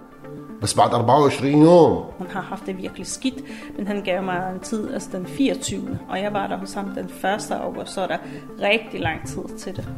بس 0.62 0.74
بعد 0.74 0.90
24 0.90 1.50
يوم 1.50 2.04
Hun 2.18 2.26
har 2.30 2.40
haft 2.40 2.66
det 2.66 2.78
virkelig 2.78 3.06
skidt, 3.06 3.34
men 3.76 3.86
han 3.86 4.02
gav 4.02 4.22
mig 4.22 4.52
en 4.54 4.60
tid, 4.60 4.94
altså 4.94 5.08
den 5.12 5.26
24. 5.26 5.98
Og 6.08 6.20
jeg 6.20 6.32
var 6.32 6.46
der 6.46 6.56
hos 6.56 6.72
ham 6.72 6.84
den 6.94 7.04
1. 7.04 7.50
august, 7.50 7.92
så 7.92 8.00
er 8.00 8.06
der 8.06 8.18
rigtig 8.62 9.00
lang 9.00 9.26
tid 9.26 9.58
til 9.58 9.76
det. 9.76 9.88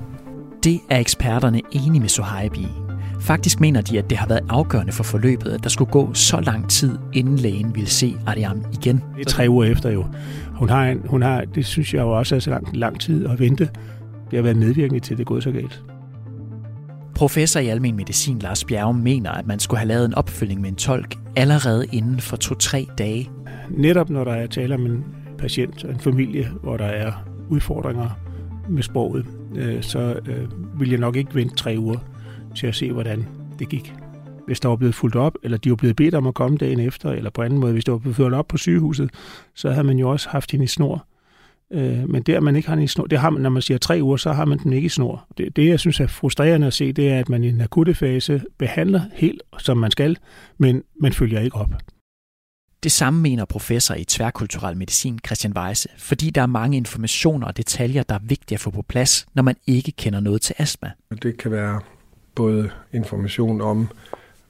Det 0.65 0.81
er 0.91 0.99
eksperterne 0.99 1.61
enige 1.73 2.01
med 2.01 2.09
Sohaib 2.09 2.55
i. 2.55 2.67
Faktisk 3.21 3.61
mener 3.61 3.81
de, 3.81 3.99
at 3.99 4.11
det 4.11 4.19
har 4.19 4.27
været 4.27 4.45
afgørende 4.49 4.93
for 4.93 5.05
forløbet, 5.05 5.51
at 5.51 5.63
der 5.63 5.69
skulle 5.69 5.91
gå 5.91 6.15
så 6.15 6.41
lang 6.41 6.71
tid, 6.71 6.99
inden 7.13 7.37
lægen 7.37 7.75
ville 7.75 7.91
se 7.91 8.17
Ariam 8.27 8.65
igen. 8.73 9.05
Det 9.17 9.27
er 9.27 9.31
tre 9.31 9.47
uger 9.49 9.65
efter 9.65 9.91
jo. 9.91 10.05
Hun 10.55 10.69
har, 10.69 10.85
en, 10.85 11.03
hun 11.09 11.23
har 11.23 11.45
det 11.55 11.67
synes 11.67 11.95
jeg 11.95 12.01
jo 12.01 12.19
også 12.19 12.37
er 12.37 12.39
så 12.41 12.51
lang, 12.51 12.77
lang 12.77 13.01
tid 13.01 13.27
at 13.27 13.41
vente. 13.41 13.71
Det 14.31 14.37
har 14.37 14.43
været 14.43 14.57
medvirkende 14.57 15.01
til, 15.01 15.15
at 15.15 15.19
det 15.19 15.25
er 15.25 15.29
gået 15.29 15.43
så 15.43 15.51
galt. 15.51 15.83
Professor 17.16 17.60
i 17.60 17.68
almen 17.68 17.96
medicin 17.96 18.40
Lars 18.40 18.64
Bjerg 18.64 18.96
mener, 18.96 19.32
at 19.32 19.48
man 19.48 19.60
skulle 19.60 19.80
have 19.80 19.88
lavet 19.88 20.06
en 20.06 20.14
opfølging 20.14 20.62
med 20.62 20.70
en 20.70 20.76
tolk 20.76 21.16
allerede 21.36 21.86
inden 21.92 22.20
for 22.20 22.36
to-tre 22.36 22.88
dage. 22.98 23.30
Netop 23.70 24.10
når 24.10 24.24
der 24.24 24.34
er 24.34 24.48
tale 24.48 24.76
om 24.76 24.86
en 24.86 25.06
patient 25.38 25.84
og 25.84 25.92
en 25.92 26.00
familie, 26.00 26.50
hvor 26.64 26.78
der 26.78 26.86
er 26.86 27.12
udfordringer 27.50 28.10
med 28.70 28.84
sproget, 28.84 29.26
øh, 29.56 29.84
så 29.84 30.20
øh, 30.28 30.80
vil 30.80 30.90
jeg 30.90 31.00
nok 31.00 31.16
ikke 31.16 31.36
vente 31.36 31.56
tre 31.56 31.76
uger 31.80 31.98
til 32.56 32.68
at 32.68 32.76
se, 32.76 32.92
hvordan 32.92 33.26
det 33.60 33.70
gik. 33.70 33.94
Hvis 34.48 34.60
der 34.60 34.70
var 34.70 34.76
blevet 34.76 34.96
fuldt 34.96 35.16
op, 35.16 35.34
eller 35.44 35.58
de 35.58 35.70
var 35.70 35.76
blevet 35.76 35.96
bedt 35.96 36.16
om 36.16 36.28
at 36.28 36.34
komme 36.34 36.58
dagen 36.58 36.80
efter, 36.80 37.12
eller 37.12 37.30
på 37.30 37.42
anden 37.42 37.60
måde, 37.60 37.74
hvis 37.74 37.86
der 37.86 37.92
var 37.92 38.00
blevet 38.00 38.16
fuldt 38.16 38.36
op 38.36 38.48
på 38.48 38.58
sygehuset, 38.58 39.10
så 39.56 39.72
havde 39.72 39.88
man 39.88 39.98
jo 39.98 40.10
også 40.10 40.30
haft 40.30 40.52
hende 40.52 40.64
i 40.64 40.68
snor. 40.68 41.06
Øh, 41.74 42.10
men 42.10 42.24
der 42.24 42.40
man 42.40 42.56
ikke 42.56 42.68
har 42.68 42.76
den 42.76 42.84
i 42.84 42.88
snor, 42.88 43.06
det 43.06 43.20
har 43.20 43.30
man, 43.30 43.42
når 43.42 43.50
man 43.50 43.62
siger 43.62 43.78
tre 43.78 44.00
uger, 44.02 44.18
så 44.18 44.34
har 44.34 44.46
man 44.46 44.58
den 44.58 44.74
ikke 44.74 44.86
i 44.86 44.90
snor. 44.90 45.28
Det, 45.38 45.56
det, 45.56 45.68
jeg 45.68 45.80
synes 45.80 46.00
er 46.00 46.08
frustrerende 46.08 46.68
at 46.68 46.74
se, 46.74 46.92
det 46.94 47.10
er, 47.10 47.20
at 47.20 47.30
man 47.30 47.44
i 47.44 47.50
en 47.50 47.62
akutte 47.62 47.96
fase 47.96 48.44
behandler 48.58 49.02
helt, 49.14 49.42
som 49.58 49.78
man 49.78 49.92
skal, 49.92 50.18
men 50.58 50.84
man 51.02 51.14
følger 51.14 51.40
ikke 51.40 51.56
op. 51.56 51.74
Det 52.84 52.92
samme 52.92 53.22
mener 53.22 53.46
professor 53.46 53.96
i 53.96 54.04
tværkulturel 54.04 54.78
medicin 54.78 55.20
Christian 55.26 55.54
Weisse, 55.58 55.90
fordi 55.98 56.30
der 56.30 56.42
er 56.42 56.46
mange 56.46 56.78
informationer 56.78 57.48
og 57.48 57.58
detaljer, 57.58 58.04
der 58.04 58.16
er 58.16 58.20
vigtige 58.24 58.56
at 58.56 58.60
få 58.60 58.72
på 58.72 58.82
plads, 58.82 59.26
når 59.34 59.44
man 59.44 59.56
ikke 59.68 59.92
kender 59.92 60.20
noget 60.20 60.42
til 60.42 60.56
astma. 60.58 60.92
Det 61.24 61.38
kan 61.38 61.52
være 61.52 61.82
både 62.36 62.70
information 62.94 63.62
om, 63.62 63.90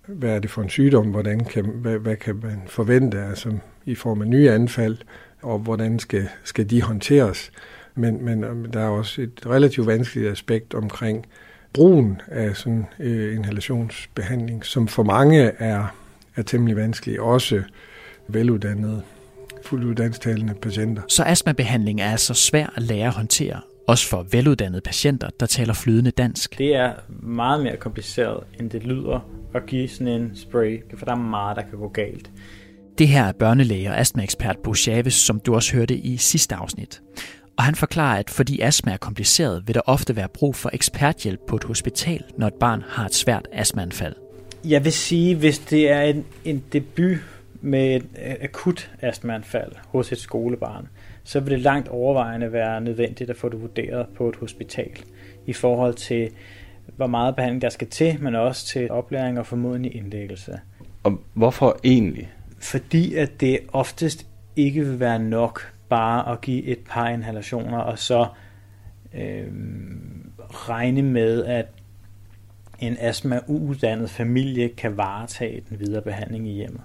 hvad 0.07 0.29
er 0.29 0.39
det 0.39 0.50
for 0.50 0.62
en 0.62 0.69
sygdom, 0.69 1.07
hvordan 1.07 1.45
kan, 1.45 1.65
hvad, 1.65 1.98
hvad 1.98 2.15
kan 2.15 2.39
man 2.43 2.62
forvente 2.67 3.24
altså 3.24 3.57
i 3.86 3.95
form 3.95 4.22
af 4.22 4.27
nye 4.27 4.51
anfald, 4.51 4.98
og 5.46 5.60
hvordan 5.60 6.00
skal, 6.00 6.28
skal 6.44 6.70
de 6.70 6.82
håndteres. 6.82 7.52
Men, 7.96 8.25
men 8.25 8.44
der 8.74 8.80
er 8.80 8.90
også 8.90 9.22
et 9.22 9.42
relativt 9.46 9.88
vanskeligt 9.88 10.32
aspekt 10.32 10.74
omkring 10.74 11.25
brugen 11.74 12.22
af 12.28 12.56
sådan 12.56 12.86
øh, 13.00 13.36
inhalationsbehandling, 13.36 14.66
som 14.66 14.88
for 14.88 15.04
mange 15.04 15.42
er, 15.42 15.96
er 16.36 16.42
temmelig 16.42 16.75
vanskelig, 16.75 17.22
også 17.22 17.64
veluddannede, 18.28 19.02
fuldt 19.64 19.84
uddannelsestalende 19.84 20.54
patienter. 20.54 21.02
Så 21.08 21.24
astmabehandling 21.24 22.02
er 22.02 22.12
altså 22.12 22.34
svær 22.34 22.74
at 22.75 22.84
lære 22.84 23.08
at 23.08 23.14
håndtere, 23.14 23.60
også 23.88 24.10
for 24.10 24.25
veluddannede 24.32 24.82
patienter, 24.82 25.30
der 25.40 25.46
taler 25.46 25.74
flydende 25.74 26.12
dansk. 26.12 26.58
Det 26.58 26.75
er 26.75 26.94
meget 27.10 27.64
mere 27.64 27.78
kompliceret, 27.78 28.44
end 28.60 28.70
det 28.70 28.84
lyder 28.84 29.30
at 29.54 29.66
give 29.66 29.88
sådan 29.88 30.08
en 30.08 30.32
spray, 30.36 30.84
for 30.98 31.06
der 31.06 31.12
er 31.12 31.20
meget, 31.20 31.56
der 31.58 31.62
kan 31.62 31.80
gå 31.80 31.88
galt. 31.88 32.30
Det 32.98 33.08
her 33.08 33.24
er 33.24 33.32
børnelæge 33.32 33.90
og 33.90 34.00
astmaekspert 34.00 34.58
Bo 34.58 34.74
Chavez, 34.74 35.14
som 35.14 35.40
du 35.40 35.56
også 35.56 35.75
hørte 35.75 35.98
i 35.98 36.18
sidste 36.18 36.56
afsnit. 36.56 37.02
Og 37.58 37.64
han 37.64 37.75
forklarer, 37.75 38.20
at 38.20 38.30
fordi 38.30 38.62
astma 38.62 38.92
er 38.92 38.98
kompliceret, 38.98 39.64
vil 39.68 39.75
der 39.75 39.82
ofte 39.86 40.16
være 40.16 40.28
brug 40.34 40.56
for 40.56 40.70
eksperthjælp 40.74 41.40
på 41.48 41.56
et 41.56 41.64
hospital, 41.64 42.24
når 42.38 42.48
et 42.48 42.54
barn 42.54 42.84
har 42.88 43.06
et 43.06 43.14
svært 43.14 43.48
astmaanfald. 43.52 44.16
Jeg 44.66 44.84
vil 44.84 44.92
sige, 44.92 45.36
hvis 45.36 45.60
det 45.60 45.92
er 45.92 46.02
en, 46.02 46.25
en 46.46 46.64
debut 46.74 47.18
med 47.62 47.96
et 47.96 48.06
akut 48.42 48.92
astmaanfald 49.02 49.72
hos 49.88 50.12
et 50.12 50.20
skolebarn, 50.20 50.88
så 51.24 51.40
vil 51.40 51.52
det 51.52 51.62
langt 51.62 51.88
overvejende 51.88 52.52
være 52.52 52.82
nødvendigt 52.82 53.30
at 53.30 53.38
få 53.38 53.50
det 53.50 53.62
vurderet 53.62 54.06
på 54.18 54.30
et 54.30 54.36
hospital 54.36 54.92
i 55.46 55.54
forhold 55.54 55.94
til, 55.94 56.30
hvor 56.96 57.08
meget 57.08 57.36
behandling 57.36 57.62
der 57.62 57.70
skal 57.70 57.88
til, 57.88 58.18
men 58.22 58.36
også 58.36 58.66
til 58.66 58.92
oplæring 58.92 59.40
og 59.40 59.46
formodentlig 59.46 59.96
indlæggelse. 59.96 60.60
Og 61.04 61.20
hvorfor 61.34 61.80
egentlig? 61.84 62.30
Fordi 62.65 63.15
at 63.15 63.41
det 63.41 63.60
oftest 63.74 64.27
ikke 64.55 64.86
vil 64.86 65.00
være 65.00 65.19
nok 65.19 65.74
bare 65.89 66.31
at 66.31 66.41
give 66.41 66.63
et 66.63 66.79
par 66.89 67.10
inhalationer, 67.10 67.77
og 67.77 68.00
så 68.00 68.27
øh, 69.13 69.48
regne 70.50 71.01
med, 71.01 71.45
at 71.45 71.65
en 72.79 72.98
astma-uuddannet 73.00 74.10
familie 74.10 74.69
kan 74.69 74.98
varetage 74.98 75.62
den 75.69 75.79
videre 75.79 76.01
behandling 76.01 76.48
i 76.48 76.53
hjemmet. 76.53 76.81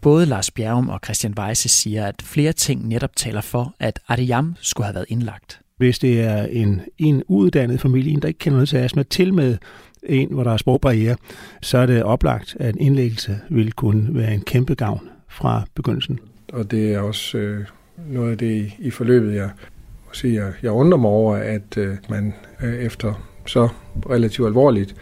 Både 0.00 0.26
Lars 0.26 0.50
Bjergum 0.50 0.88
og 0.88 1.00
Christian 1.04 1.34
Weisse 1.38 1.68
siger, 1.68 2.06
at 2.06 2.22
flere 2.22 2.52
ting 2.52 2.88
netop 2.88 3.16
taler 3.16 3.40
for, 3.40 3.74
at 3.80 4.00
Ariam 4.08 4.56
skulle 4.60 4.84
have 4.84 4.94
været 4.94 5.06
indlagt. 5.08 5.60
Hvis 5.76 5.98
det 5.98 6.20
er 6.20 6.42
en, 6.42 6.80
en 6.98 7.22
uuddannet 7.28 7.80
familie, 7.80 8.12
en, 8.12 8.22
der 8.22 8.28
ikke 8.28 8.38
kender 8.38 8.56
noget 8.56 8.68
til 8.68 8.76
astma, 8.76 9.02
til 9.02 9.34
med 9.34 9.58
en, 10.02 10.28
hvor 10.32 10.44
der 10.44 10.52
er 10.52 10.56
sprogbarriere, 10.56 11.16
så 11.62 11.78
er 11.78 11.86
det 11.86 12.02
oplagt, 12.02 12.56
at 12.60 12.74
en 12.74 12.80
indlæggelse 12.80 13.38
vil 13.50 13.72
kunne 13.72 14.14
være 14.14 14.34
en 14.34 14.40
kæmpe 14.40 14.74
gavn 14.74 15.08
fra 15.28 15.62
begyndelsen. 15.74 16.18
Og 16.52 16.70
det 16.70 16.94
er 16.94 17.00
også 17.00 17.38
øh, 17.38 17.64
noget 18.08 18.30
af 18.30 18.38
det 18.38 18.72
i, 18.78 18.90
forløbet, 18.90 19.34
jeg 19.34 19.50
sige, 20.12 20.44
jeg, 20.44 20.52
jeg 20.62 20.70
undrer 20.70 20.98
mig 20.98 21.10
over, 21.10 21.36
at 21.36 21.76
øh, 21.76 21.96
man 22.08 22.34
øh, 22.62 22.74
efter 22.74 23.26
så 23.46 23.68
relativt 24.10 24.46
alvorligt 24.46 24.94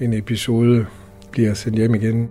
en 0.00 0.12
episode 0.12 0.86
bliver 1.30 1.54
sendt 1.54 1.78
hjem 1.78 1.94
igen. 1.94 2.28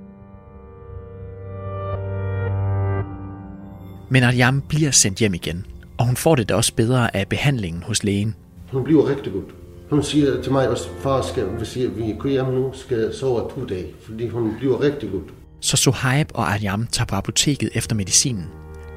Men 4.09 4.23
Aryam 4.23 4.61
bliver 4.69 4.91
sendt 4.91 5.19
hjem 5.19 5.33
igen, 5.33 5.65
og 5.97 6.05
hun 6.05 6.15
får 6.15 6.35
det 6.35 6.49
da 6.49 6.55
også 6.55 6.75
bedre 6.75 7.15
af 7.15 7.27
behandlingen 7.27 7.83
hos 7.83 8.03
lægen. 8.03 8.35
Hun 8.71 8.83
bliver 8.83 9.09
rigtig 9.09 9.33
godt. 9.33 9.60
Hun 9.91 10.03
siger 10.03 10.41
til 10.41 10.51
mig 10.51 10.69
også, 10.69 10.89
far, 10.99 11.21
skal, 11.21 11.43
hvis 11.43 11.75
vi 11.75 12.15
går 12.19 12.29
hjem 12.29 12.45
nu, 12.45 12.71
skal 12.73 13.13
sove 13.13 13.49
to 13.49 13.65
dage, 13.65 13.85
fordi 14.05 14.27
hun 14.27 14.55
bliver 14.57 14.81
rigtig 14.81 15.11
godt. 15.11 15.33
Så 15.59 15.77
Sohaib 15.77 16.31
og 16.33 16.53
Aryam 16.53 16.87
tager 16.87 17.05
på 17.05 17.15
apoteket 17.15 17.69
efter 17.73 17.95
medicinen. 17.95 18.45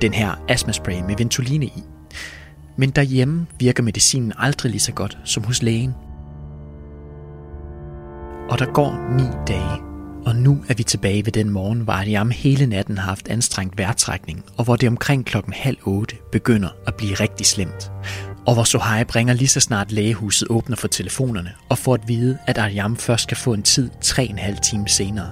Den 0.02 0.14
her 0.14 0.44
astmaspray 0.48 1.00
med 1.06 1.14
ventoline 1.18 1.66
i. 1.66 1.82
Men 2.76 2.90
derhjemme 2.90 3.46
virker 3.58 3.82
medicinen 3.82 4.32
aldrig 4.38 4.70
lige 4.70 4.80
så 4.80 4.92
godt 4.92 5.18
som 5.24 5.44
hos 5.44 5.62
lægen. 5.62 5.94
Og 8.50 8.58
der 8.58 8.72
går 8.72 9.16
ni 9.16 9.28
dage, 9.48 9.80
og 10.26 10.36
nu 10.36 10.64
er 10.68 10.74
vi 10.74 10.82
tilbage 10.82 11.24
ved 11.24 11.32
den 11.32 11.50
morgen, 11.50 11.80
hvor 11.80 11.92
Aryam 11.92 12.30
hele 12.30 12.66
natten 12.66 12.98
har 12.98 13.08
haft 13.08 13.28
anstrengt 13.28 13.78
vejrtrækning, 13.78 14.44
og 14.56 14.64
hvor 14.64 14.76
det 14.76 14.88
omkring 14.88 15.24
klokken 15.24 15.52
halv 15.52 15.76
otte 15.84 16.16
begynder 16.32 16.68
at 16.86 16.94
blive 16.94 17.14
rigtig 17.14 17.46
slemt 17.46 17.90
Og 18.47 18.53
hvor 18.53 18.63
Sohaib 18.63 19.15
ringer 19.15 19.33
lige 19.33 19.47
så 19.47 19.59
snart 19.59 19.91
lægehuset 19.91 20.47
åbner 20.49 20.75
for 20.75 20.87
telefonerne, 20.87 21.51
og 21.69 21.77
får 21.77 21.93
at 21.93 22.07
vide, 22.07 22.37
at 22.47 22.57
Aryam 22.57 22.97
først 22.97 23.23
skal 23.23 23.37
få 23.37 23.53
en 23.53 23.63
tid 23.63 23.89
3,5 24.05 24.59
time 24.59 24.87
senere. 24.87 25.31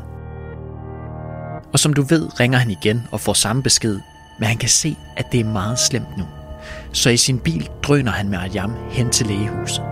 Og 1.74 1.80
som 1.80 1.94
du 1.94 2.02
ved, 2.02 2.40
ringer 2.40 2.58
han 2.58 2.72
igen 2.72 3.02
og 3.12 3.22
får 3.22 3.34
samme 3.34 3.64
besked, 3.64 4.00
men 4.40 4.48
han 4.48 4.58
kan 4.58 4.70
se, 4.70 4.96
at 5.18 5.26
det 5.32 5.40
er 5.40 5.46
meget 5.46 5.80
slemt 5.80 6.18
nu. 6.18 6.24
Så 6.94 7.10
i 7.10 7.18
sin 7.18 7.40
bil 7.40 7.70
drøner 7.84 8.12
han 8.12 8.30
med 8.30 8.38
Aryam 8.38 8.74
hen 8.90 9.10
til 9.10 9.28
lægehuset. 9.28 9.84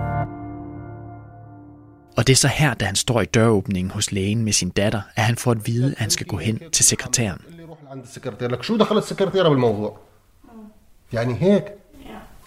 Og 2.17 2.27
det 2.27 2.33
er 2.33 2.37
så 2.37 2.47
her, 2.47 2.73
da 2.73 2.85
han 2.85 2.95
står 2.95 3.21
i 3.21 3.25
døråbningen 3.25 3.91
hos 3.91 4.11
lægen 4.11 4.43
med 4.43 4.53
sin 4.53 4.69
datter, 4.69 5.01
at 5.15 5.23
han 5.23 5.35
får 5.35 5.51
at 5.51 5.67
vide, 5.67 5.91
at 5.91 5.97
han 5.97 6.09
skal 6.09 6.25
gå 6.25 6.37
hen 6.37 6.59
til 6.71 6.85
sekretæren. 6.85 7.41
عند 7.91 8.03
السكرتير 8.03 8.51
لك 8.51 8.63
شو 8.63 8.77
دخلت 8.77 9.03
السكرتيرة 9.03 9.49
بالموضوع 9.49 9.97
يعني 11.13 11.35
هيك 11.41 11.63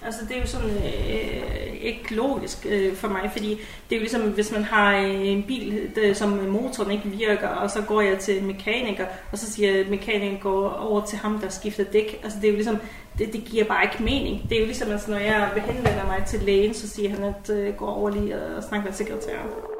Altså 0.05 0.21
det 0.25 0.37
er 0.37 0.41
jo 0.41 0.47
sådan 0.47 0.69
øh, 0.69 1.73
ikke 1.81 2.15
logisk 2.15 2.65
øh, 2.69 2.95
for 2.95 3.07
mig, 3.07 3.29
fordi 3.31 3.49
det 3.89 3.95
er 3.95 3.95
jo 3.95 3.99
ligesom, 3.99 4.21
hvis 4.21 4.51
man 4.51 4.63
har 4.63 4.97
øh, 4.97 5.27
en 5.27 5.43
bil, 5.43 5.91
det, 5.95 6.17
som 6.17 6.29
motoren 6.29 6.91
ikke 6.91 7.09
virker, 7.09 7.47
og 7.47 7.71
så 7.71 7.81
går 7.81 8.01
jeg 8.01 8.19
til 8.19 8.43
mekaniker, 8.43 9.05
og 9.31 9.37
så 9.37 9.51
siger 9.51 9.89
mekanikeren 9.89 10.37
går 10.41 10.69
over 10.69 11.05
til 11.05 11.17
ham, 11.17 11.39
der 11.39 11.49
skifter 11.49 11.83
dæk. 11.83 12.19
Altså 12.23 12.37
det 12.41 12.47
er 12.47 12.51
jo 12.51 12.55
ligesom, 12.55 12.77
det, 13.17 13.33
det 13.33 13.43
giver 13.45 13.65
bare 13.65 13.83
ikke 13.83 14.03
mening. 14.03 14.49
Det 14.49 14.55
er 14.55 14.59
jo 14.59 14.65
ligesom, 14.65 14.91
altså, 14.91 15.11
når 15.11 15.17
jeg 15.17 15.49
henvender 15.65 16.05
mig 16.05 16.23
til 16.27 16.39
lægen, 16.39 16.73
så 16.73 16.89
siger 16.89 17.09
han, 17.09 17.23
at 17.23 17.49
øh, 17.49 17.73
går 17.73 17.87
over 17.87 18.09
lige 18.09 18.35
og 18.35 18.63
snakker 18.63 18.85
med 18.85 18.93
sekretæren. 18.93 19.72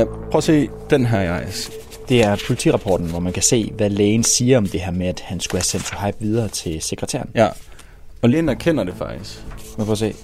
Ja, 0.00 0.04
prøv 0.04 0.38
at 0.38 0.44
se 0.44 0.68
den 0.90 1.06
her, 1.06 1.20
Jais. 1.20 1.70
Det 2.08 2.24
er 2.24 2.36
politirapporten, 2.46 3.10
hvor 3.10 3.20
man 3.20 3.32
kan 3.32 3.42
se, 3.42 3.72
hvad 3.76 3.90
lægen 3.90 4.24
siger 4.24 4.58
om 4.58 4.66
det 4.66 4.80
her 4.80 4.90
med, 4.92 5.06
at 5.06 5.20
han 5.20 5.40
skulle 5.40 5.58
have 5.58 5.64
sendt 5.64 5.86
Sohaib 5.86 6.14
videre 6.18 6.48
til 6.48 6.82
sekretæren. 6.82 7.30
Ja, 7.34 7.48
og 8.22 8.30
lægen 8.30 8.48
erkender 8.48 8.84
det 8.84 8.94
faktisk. 8.94 9.44
Men 9.76 9.86
prøv 9.86 9.92
at 9.92 9.98
se. 9.98 10.14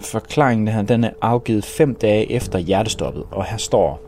Forklaringen 0.00 0.68
her, 0.68 0.82
den 0.82 1.04
er 1.04 1.10
afgivet 1.22 1.64
fem 1.64 1.94
dage 1.94 2.32
efter 2.32 2.58
hjertestoppet, 2.58 3.24
og 3.30 3.44
her 3.44 3.56
står 3.56 4.00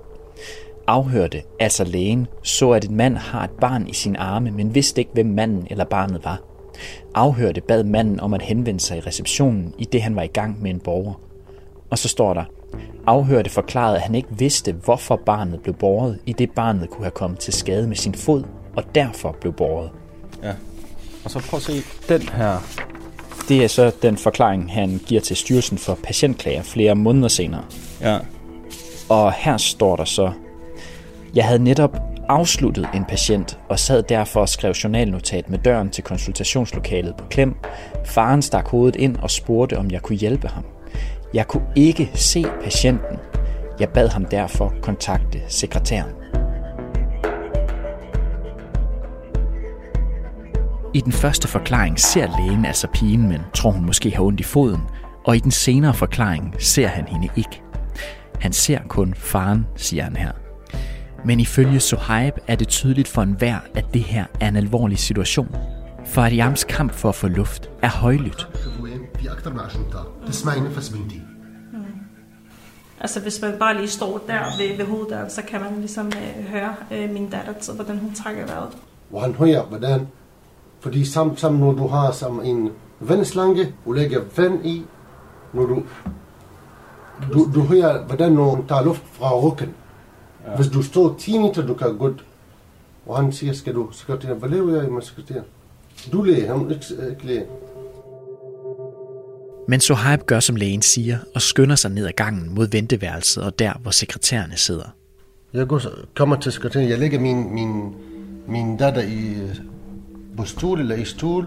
afhørte, 0.86 1.42
altså 1.60 1.84
lægen, 1.84 2.26
så 2.42 2.70
at 2.70 2.84
en 2.84 2.96
mand 2.96 3.16
har 3.16 3.44
et 3.44 3.50
barn 3.60 3.88
i 3.88 3.92
sin 3.92 4.16
arme, 4.16 4.50
men 4.50 4.74
vidste 4.74 5.00
ikke, 5.00 5.10
hvem 5.14 5.26
manden 5.26 5.66
eller 5.70 5.84
barnet 5.84 6.24
var. 6.24 6.40
Afhørte 7.14 7.60
bad 7.60 7.84
manden 7.84 8.20
om 8.20 8.34
at 8.34 8.42
henvende 8.42 8.80
sig 8.80 8.98
i 8.98 9.00
receptionen, 9.00 9.74
i 9.78 9.84
det 9.84 10.02
han 10.02 10.16
var 10.16 10.22
i 10.22 10.26
gang 10.26 10.62
med 10.62 10.70
en 10.70 10.80
borger. 10.80 11.20
Og 11.90 11.98
så 11.98 12.08
står 12.08 12.34
der, 12.34 12.44
afhørte 13.06 13.50
forklarede, 13.50 13.96
at 13.96 14.02
han 14.02 14.14
ikke 14.14 14.28
vidste, 14.30 14.72
hvorfor 14.72 15.20
barnet 15.26 15.60
blev 15.60 15.74
båret, 15.74 16.18
i 16.26 16.32
det 16.32 16.50
barnet 16.50 16.90
kunne 16.90 17.04
have 17.04 17.10
kommet 17.10 17.38
til 17.38 17.52
skade 17.52 17.88
med 17.88 17.96
sin 17.96 18.14
fod, 18.14 18.44
og 18.76 18.84
derfor 18.94 19.36
blev 19.40 19.52
båret. 19.52 19.90
Ja. 20.42 20.52
Og 21.24 21.30
så 21.30 21.38
prøv 21.50 21.56
at 21.56 21.62
se 21.62 21.82
den 22.08 22.22
her. 22.22 22.58
Det 23.48 23.64
er 23.64 23.68
så 23.68 23.92
den 24.02 24.16
forklaring, 24.16 24.72
han 24.72 25.00
giver 25.06 25.20
til 25.20 25.36
Styrelsen 25.36 25.78
for 25.78 25.98
Patientklager 26.02 26.62
flere 26.62 26.94
måneder 26.94 27.28
senere. 27.28 27.64
Ja. 28.00 28.18
Og 29.08 29.32
her 29.32 29.56
står 29.56 29.96
der 29.96 30.04
så, 30.04 30.32
jeg 31.34 31.44
havde 31.44 31.64
netop 31.64 31.96
afsluttet 32.28 32.88
en 32.94 33.04
patient 33.04 33.58
og 33.68 33.78
sad 33.78 34.02
derfor 34.02 34.40
og 34.40 34.48
skrev 34.48 34.72
journalnotat 34.72 35.50
med 35.50 35.58
døren 35.58 35.90
til 35.90 36.04
konsultationslokalet 36.04 37.14
på 37.16 37.24
klem. 37.30 37.54
Faren 38.04 38.42
stak 38.42 38.68
hovedet 38.68 38.96
ind 38.96 39.16
og 39.16 39.30
spurgte, 39.30 39.78
om 39.78 39.90
jeg 39.90 40.02
kunne 40.02 40.18
hjælpe 40.18 40.48
ham. 40.48 40.64
Jeg 41.34 41.48
kunne 41.48 41.66
ikke 41.76 42.10
se 42.14 42.44
patienten. 42.62 43.18
Jeg 43.80 43.88
bad 43.88 44.08
ham 44.08 44.24
derfor 44.24 44.74
kontakte 44.82 45.40
sekretæren. 45.48 46.10
I 50.94 51.00
den 51.00 51.12
første 51.12 51.48
forklaring 51.48 52.00
ser 52.00 52.26
lægen 52.38 52.64
altså 52.64 52.88
pigen, 52.94 53.28
men 53.28 53.40
tror 53.54 53.70
hun 53.70 53.86
måske 53.86 54.10
har 54.10 54.22
ondt 54.22 54.40
i 54.40 54.42
foden, 54.42 54.80
og 55.24 55.36
i 55.36 55.38
den 55.38 55.50
senere 55.50 55.94
forklaring 55.94 56.54
ser 56.58 56.86
han 56.86 57.08
hende 57.08 57.28
ikke. 57.36 57.62
Han 58.40 58.52
ser 58.52 58.78
kun 58.88 59.14
faren, 59.14 59.66
siger 59.76 60.04
han 60.04 60.16
her. 60.16 60.32
Men 61.24 61.40
ifølge 61.40 61.80
Sohaib 61.80 62.34
er 62.46 62.54
det 62.56 62.68
tydeligt 62.68 63.08
for 63.08 63.22
enhver, 63.22 63.58
at 63.74 63.84
det 63.94 64.02
her 64.02 64.24
er 64.40 64.48
en 64.48 64.56
alvorlig 64.56 64.98
situation. 64.98 65.56
For 66.04 66.22
Adiams 66.22 66.64
kamp 66.64 66.92
for 66.92 67.08
at 67.08 67.14
få 67.14 67.28
luft 67.28 67.70
er 67.82 67.90
højlydt. 67.90 68.48
في 69.19 69.31
اكثر 69.31 69.53
من 69.53 69.59
10 69.59 69.79
امتار 69.79 70.07
تسمعي 70.27 70.59
نفس 70.59 70.89
بنتي 70.89 71.21
Altså 73.01 73.19
hvis 73.19 73.41
man 73.41 73.59
bare 73.59 73.77
lige 73.77 73.87
står 73.87 74.17
der 74.27 74.41
ved, 74.57 74.77
ved 74.77 74.85
hoveddøren, 74.85 75.29
så 75.29 75.41
kan 75.41 75.61
man 75.61 75.79
ligesom 75.79 76.07
øh, 76.07 76.45
høre 76.45 76.75
øh, 76.91 77.09
min 77.09 77.29
datter, 77.29 77.53
så, 77.59 77.73
hvordan 77.73 77.97
hun 77.97 78.13
trækker 78.13 78.45
vejret. 78.45 78.77
وهن 79.11 79.35
هي 79.39 79.65
بدان 79.71 80.07
fordi 80.81 81.05
sam, 81.05 81.37
sam 81.37 81.53
når 81.53 81.71
du 81.71 81.87
har 81.87 82.11
som 82.11 82.41
en 82.43 82.71
vandslange 82.99 83.73
og 83.85 83.93
lægger 83.93 84.21
vand 84.37 84.65
i, 84.65 84.85
når 85.53 85.65
du, 85.65 85.83
du, 87.33 87.51
du 87.55 87.61
hører, 87.61 88.05
hvordan 88.05 88.31
når 88.31 88.49
hun 88.49 88.67
tager 88.67 88.83
luft 88.83 89.03
fra 89.11 89.39
ryggen. 89.39 89.73
Ja. 90.47 90.55
Hvis 90.55 90.67
du 90.67 90.81
står 90.83 91.15
10 91.19 91.37
meter, 91.37 91.67
du 91.67 91.73
kan 91.73 91.97
godt. 91.97 92.25
Og 93.05 93.17
han 93.17 93.31
siger, 93.31 93.53
skal 93.53 93.75
du 93.75 93.91
sekretær, 93.91 94.33
hvad 94.33 94.49
laver 94.49 94.81
jeg 94.81 94.91
med 94.91 95.01
sekretær? 95.01 95.41
Du 96.11 96.21
læge, 96.21 96.47
han 96.47 96.55
er 96.55 96.69
ikke, 96.69 97.09
ikke 97.09 97.25
læge. 97.25 97.45
Men 99.67 99.79
Sohaib 99.79 100.25
gør 100.25 100.39
som 100.39 100.55
lægen 100.55 100.81
siger 100.81 101.17
og 101.35 101.41
skynder 101.41 101.75
sig 101.75 101.91
ned 101.91 102.07
ad 102.07 102.11
gangen 102.11 102.55
mod 102.55 102.67
venteværelset 102.71 103.43
og 103.43 103.59
der, 103.59 103.73
hvor 103.81 103.91
sekretærerne 103.91 104.57
sidder. 104.57 104.95
Jeg 105.53 105.67
går, 105.67 105.81
kommer 106.15 106.35
til 106.35 106.51
sekretæren, 106.51 106.89
jeg 106.89 106.99
lægger 106.99 107.19
min, 107.19 107.53
min, 107.53 107.95
min 108.47 108.77
datter 108.77 109.01
i, 109.01 109.37
på 110.37 110.45
stol 110.45 110.79
eller 110.79 110.95
i 110.95 111.05
stol, 111.05 111.45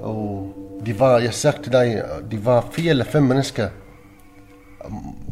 og 0.00 0.54
de 0.86 0.98
var, 0.98 1.18
jeg 1.18 1.34
sagde 1.34 1.62
til 1.62 1.72
dig, 1.72 2.02
de 2.30 2.44
var 2.44 2.68
fire 2.72 2.90
eller 2.90 3.04
fem 3.04 3.22
mennesker, 3.22 3.68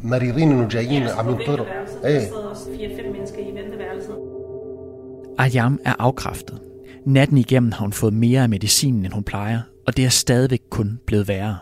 مريضين 0.02 0.52
وجايين 0.52 1.08
عم 1.08 1.28
ينطروا 1.28 1.66
Der 2.02 2.20
sidder 2.20 2.48
også 2.50 2.64
fire-fem 2.76 3.12
mennesker 3.12 3.38
i 3.38 3.54
venteværelset. 3.54 4.16
Ayam 5.38 5.80
er 5.84 5.94
afkræftet. 5.98 6.58
Natten 7.06 7.38
igennem 7.38 7.72
har 7.72 7.80
hun 7.80 7.92
fået 7.92 8.12
mere 8.12 8.42
af 8.42 8.48
medicinen, 8.48 9.04
end 9.04 9.12
hun 9.12 9.24
plejer, 9.24 9.60
og 9.86 9.96
det 9.96 10.04
er 10.04 10.08
stadigvæk 10.08 10.62
kun 10.70 10.98
blevet 11.06 11.28
værre. 11.28 11.58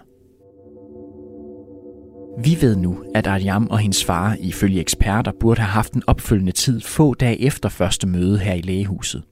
Vi 2.43 2.57
ved 2.61 2.75
nu, 2.75 3.03
at 3.15 3.27
Aryam 3.27 3.67
og 3.67 3.79
hendes 3.79 4.05
far, 4.05 4.37
ifølge 4.39 4.79
eksperter, 4.79 5.31
burde 5.39 5.61
have 5.61 5.71
haft 5.71 5.93
en 5.93 6.03
opfølgende 6.07 6.51
tid 6.51 6.81
få 6.81 7.13
dage 7.13 7.41
efter 7.41 7.69
første 7.69 8.07
møde 8.07 8.39
her 8.39 8.53
i 8.53 8.61
lægehuset. 8.61 9.23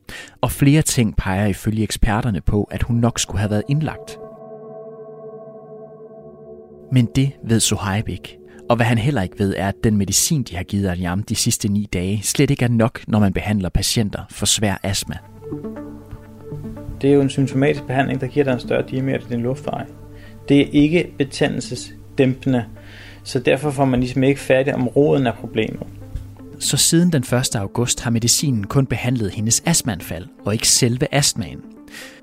Og 0.41 0.51
flere 0.51 0.81
ting 0.81 1.17
peger 1.17 1.45
ifølge 1.45 1.83
eksperterne 1.83 2.41
på, 2.41 2.63
at 2.63 2.83
hun 2.83 2.95
nok 2.95 3.19
skulle 3.19 3.39
have 3.39 3.51
været 3.51 3.63
indlagt. 3.69 4.17
Men 6.91 7.07
det 7.15 7.31
ved 7.43 7.59
Sohaib 7.59 8.09
ikke. 8.09 8.37
Og 8.69 8.75
hvad 8.75 8.85
han 8.85 8.97
heller 8.97 9.21
ikke 9.21 9.39
ved, 9.39 9.53
er, 9.57 9.67
at 9.67 9.75
den 9.83 9.97
medicin, 9.97 10.43
de 10.43 10.55
har 10.55 10.63
givet 10.63 10.89
Aryam 10.89 11.23
de 11.23 11.35
sidste 11.35 11.67
ni 11.67 11.87
dage, 11.93 12.19
slet 12.23 12.49
ikke 12.49 12.65
er 12.65 12.69
nok, 12.69 12.99
når 13.07 13.19
man 13.19 13.33
behandler 13.33 13.69
patienter 13.69 14.21
for 14.29 14.45
svær 14.45 14.79
astma. 14.83 15.17
Det 17.01 17.09
er 17.09 17.13
jo 17.13 17.21
en 17.21 17.29
symptomatisk 17.29 17.83
behandling, 17.83 18.21
der 18.21 18.27
giver 18.27 18.43
dig 18.43 18.53
en 18.53 18.59
større 18.59 18.83
diameter 18.89 19.25
i 19.27 19.29
din 19.29 19.41
luftveje. 19.41 19.85
Det 20.49 20.61
er 20.61 20.65
ikke 20.71 21.13
betændelsesdæmpende, 21.17 22.65
så 23.27 23.39
derfor 23.39 23.71
får 23.71 23.85
man 23.85 23.99
ligesom 23.99 24.23
ikke 24.23 24.39
færdig 24.39 24.75
om 24.75 24.87
roden 24.87 25.27
af 25.27 25.33
problemet. 25.33 25.83
Så 26.59 26.77
siden 26.77 27.11
den 27.11 27.21
1. 27.21 27.55
august 27.55 28.01
har 28.01 28.11
medicinen 28.11 28.63
kun 28.63 28.85
behandlet 28.85 29.31
hendes 29.31 29.63
astmaanfald, 29.65 30.25
og 30.45 30.53
ikke 30.53 30.67
selve 30.67 31.07
astmaen. 31.11 31.61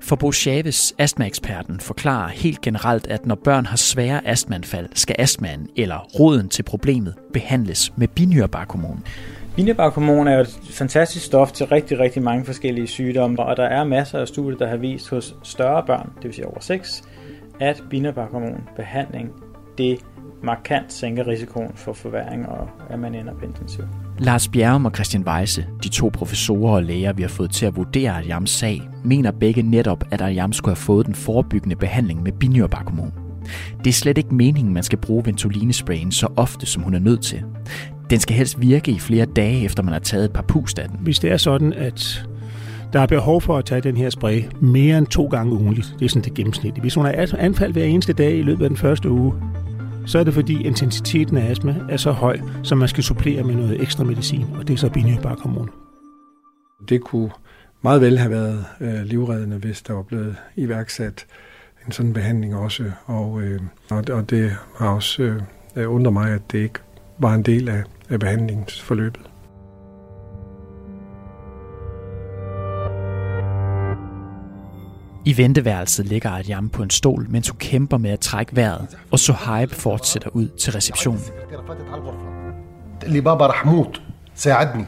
For 0.01 0.15
Bo 0.15 0.31
Chaves, 0.31 0.95
astmaeksperten, 0.97 1.79
forklarer 1.79 2.27
helt 2.29 2.61
generelt, 2.61 3.07
at 3.07 3.25
når 3.25 3.35
børn 3.35 3.65
har 3.65 3.77
svære 3.77 4.27
astmaanfald, 4.27 4.89
skal 4.93 5.15
astmaen 5.19 5.67
eller 5.75 6.07
roden 6.19 6.49
til 6.49 6.63
problemet 6.63 7.13
behandles 7.33 7.93
med 7.97 8.07
binyrbarkhormon. 8.07 9.03
Binyrbarkhormon 9.55 10.27
er 10.27 10.35
jo 10.35 10.41
et 10.41 10.59
fantastisk 10.69 11.25
stof 11.25 11.51
til 11.51 11.65
rigtig, 11.65 11.99
rigtig 11.99 12.23
mange 12.23 12.45
forskellige 12.45 12.87
sygdomme, 12.87 13.43
og 13.43 13.57
der 13.57 13.65
er 13.65 13.83
masser 13.83 14.19
af 14.19 14.27
studier, 14.27 14.57
der 14.57 14.67
har 14.67 14.77
vist 14.77 15.09
hos 15.09 15.35
større 15.43 15.83
børn, 15.87 16.09
det 16.15 16.23
vil 16.23 16.33
sige 16.33 16.47
over 16.47 16.59
6, 16.59 17.03
at 17.59 17.83
binyrbarkhormon 17.89 18.63
behandling, 18.75 19.31
det 19.77 19.99
markant 20.45 20.93
sænker 20.93 21.27
risikoen 21.27 21.71
for 21.75 21.93
forværing 21.93 22.47
og 22.49 22.69
at 22.89 22.99
man 22.99 23.15
ender 23.15 23.33
på 23.33 23.45
intensiv. 23.45 23.83
Lars 24.19 24.47
Bjerrum 24.47 24.85
og 24.85 24.91
Christian 24.95 25.23
Weisse, 25.27 25.65
de 25.83 25.89
to 25.89 26.09
professorer 26.13 26.75
og 26.75 26.83
læger, 26.83 27.13
vi 27.13 27.21
har 27.21 27.29
fået 27.29 27.51
til 27.51 27.65
at 27.65 27.75
vurdere 27.75 28.11
Arjams 28.11 28.49
sag, 28.49 28.81
mener 29.03 29.31
begge 29.31 29.61
netop, 29.61 30.03
at 30.11 30.21
Arjam 30.21 30.53
skulle 30.53 30.75
have 30.75 30.83
fået 30.83 31.05
den 31.05 31.15
forebyggende 31.15 31.75
behandling 31.75 32.23
med 32.23 32.31
binyrbarkhormon. 32.31 33.13
Det 33.83 33.87
er 33.87 33.93
slet 33.93 34.17
ikke 34.17 34.35
meningen, 34.35 34.73
man 34.73 34.83
skal 34.83 34.99
bruge 34.99 35.25
ventolinesprayen 35.25 36.11
så 36.11 36.27
ofte, 36.35 36.65
som 36.65 36.83
hun 36.83 36.93
er 36.93 36.99
nødt 36.99 37.21
til. 37.21 37.43
Den 38.09 38.19
skal 38.19 38.35
helst 38.35 38.61
virke 38.61 38.91
i 38.91 38.99
flere 38.99 39.25
dage, 39.25 39.65
efter 39.65 39.83
man 39.83 39.93
har 39.93 39.99
taget 39.99 40.25
et 40.25 40.33
par 40.33 40.41
pust 40.41 40.79
af 40.79 40.89
den. 40.89 40.99
Hvis 41.01 41.19
det 41.19 41.31
er 41.31 41.37
sådan, 41.37 41.73
at 41.73 42.27
der 42.93 42.99
er 42.99 43.05
behov 43.05 43.41
for 43.41 43.57
at 43.57 43.65
tage 43.65 43.81
den 43.81 43.97
her 43.97 44.09
spray 44.09 44.43
mere 44.61 44.97
end 44.97 45.07
to 45.07 45.27
gange 45.27 45.53
ugenligt, 45.53 45.95
det 45.99 46.05
er 46.05 46.09
sådan 46.09 46.23
det 46.23 46.33
gennemsnit. 46.33 46.73
Hvis 46.73 46.95
hun 46.95 47.05
har 47.05 47.35
anfald 47.37 47.73
hver 47.73 47.83
eneste 47.83 48.13
dag 48.13 48.37
i 48.37 48.41
løbet 48.41 48.63
af 48.63 48.69
den 48.69 48.77
første 48.77 49.09
uge, 49.09 49.33
så 50.05 50.19
er 50.19 50.23
det 50.23 50.33
fordi 50.33 50.63
intensiteten 50.63 51.37
af 51.37 51.51
astma 51.51 51.75
er 51.89 51.97
så 51.97 52.11
høj, 52.11 52.39
så 52.63 52.75
man 52.75 52.87
skal 52.87 53.03
supplere 53.03 53.43
med 53.43 53.55
noget 53.55 53.81
ekstra 53.81 54.03
medicin, 54.03 54.45
og 54.55 54.67
det 54.67 54.73
er 54.73 54.77
så 54.77 54.89
binyrbarkhormon. 54.89 55.69
Det 56.89 57.01
kunne 57.01 57.31
meget 57.81 58.01
vel 58.01 58.17
have 58.17 58.31
været 58.31 58.65
øh, 58.81 59.01
livreddende, 59.01 59.57
hvis 59.57 59.81
der 59.81 59.93
var 59.93 60.03
blevet 60.03 60.35
iværksat 60.55 61.25
en 61.85 61.91
sådan 61.91 62.13
behandling 62.13 62.55
også, 62.55 62.91
og, 63.05 63.41
øh, 63.41 63.61
og 63.91 64.29
det 64.29 64.51
har 64.75 64.89
også 64.89 65.39
øh, 65.75 65.93
undret 65.93 66.13
mig, 66.13 66.31
at 66.31 66.41
det 66.51 66.57
ikke 66.57 66.79
var 67.17 67.33
en 67.33 67.43
del 67.43 67.69
af, 67.69 67.83
af 68.09 68.19
behandlingsforløbet. 68.19 69.21
I 75.24 75.36
venteværelset 75.36 76.06
ligger 76.06 76.30
Adjam 76.30 76.68
på 76.68 76.82
en 76.82 76.90
stol, 76.90 77.26
mens 77.28 77.48
hun 77.48 77.58
kæmper 77.58 77.98
med 77.98 78.10
at 78.10 78.20
trække 78.20 78.56
vejret, 78.56 78.96
og 79.10 79.18
Sohaib 79.18 79.70
fortsætter 79.70 80.30
ud 80.30 80.48
til 80.48 80.72
receptionen. 80.72 81.22
Baba 83.24 83.46
Rahmoud, 83.46 84.00
ساعدني 84.34 84.84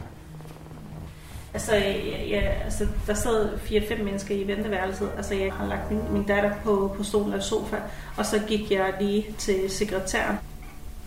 Altså, 1.53 1.75
jeg, 1.75 2.27
jeg, 2.31 2.57
altså, 2.63 2.87
der 3.07 3.13
sad 3.13 3.59
fire-fem 3.59 4.05
mennesker 4.05 4.35
i 4.35 4.47
venteværelset. 4.47 5.09
Altså, 5.17 5.35
jeg 5.35 5.53
har 5.53 5.67
lagt 5.67 5.91
min, 5.91 5.99
min 6.11 6.23
datter 6.23 6.51
på, 6.63 6.93
på 6.97 7.03
stolen 7.03 7.33
af 7.33 7.43
sofa, 7.43 7.75
og 8.17 8.25
så 8.25 8.39
gik 8.47 8.71
jeg 8.71 8.93
lige 8.99 9.25
til 9.37 9.69
sekretæren. 9.69 10.37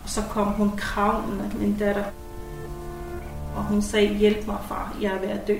Og 0.03 0.09
så 0.09 0.21
kom 0.29 0.47
hun 0.47 0.71
kravende, 0.77 1.51
min 1.59 1.77
datter. 1.79 2.03
Og 3.55 3.63
hun 3.63 3.81
sagde, 3.81 4.07
hjælp 4.07 4.47
mig 4.47 4.57
far, 4.67 4.97
jeg 5.01 5.11
er 5.11 5.19
ved 5.19 5.29
at 5.29 5.47
dø. 5.47 5.57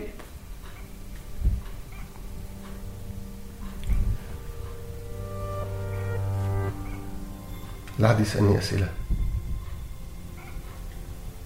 لا 8.01 8.07
عاد 8.07 8.19
يسألني 8.19 8.57
أسئلة 8.59 8.87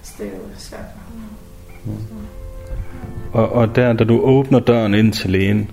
Så 0.04 0.14
det 0.18 0.26
er 0.28 0.32
jo 0.32 0.38
svært 0.58 0.80
for 0.94 1.00
ham. 1.10 1.96
Og, 3.34 3.52
og 3.52 3.76
der, 3.76 3.94
da 3.94 4.04
du 4.04 4.22
åbner 4.22 4.60
døren 4.60 4.94
ind 4.94 5.14
til 5.14 5.30
lægen, 5.30 5.72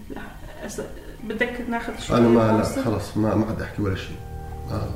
Altså, 0.62 0.83
بدك 1.29 1.64
ناخذ 1.68 1.92
شوية 2.01 2.18
أنا 2.18 2.29
ما 2.29 2.40
لا 2.40 2.62
فاصل؟ 2.62 2.85
خلاص 2.85 3.16
ما 3.16 3.35
ما 3.35 3.47
عاد 3.47 3.62
أحكي 3.62 3.83
ولا 3.83 3.97
شيء 3.97 4.16
آه. 4.71 4.88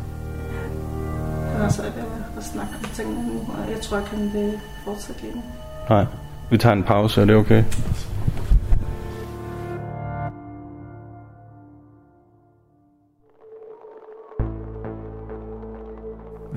Altså, 1.65 1.83
jeg 1.83 1.93
vil 2.35 2.45
snakke 2.45 2.73
om 2.83 2.89
tingene 2.95 3.27
nu, 3.27 3.39
og 3.39 3.71
jeg 3.71 3.81
tror, 3.81 3.97
jeg 3.97 4.07
kan 4.07 4.31
vil 4.33 4.53
fortsætte 4.85 5.23
lige 5.23 5.35
nu. 5.35 5.43
nej, 5.91 6.05
vi 6.51 6.59
tager 6.59 6.73
en 6.73 6.83
pause, 6.85 7.21
er 7.21 7.25
det 7.25 7.35
okay? 7.37 7.65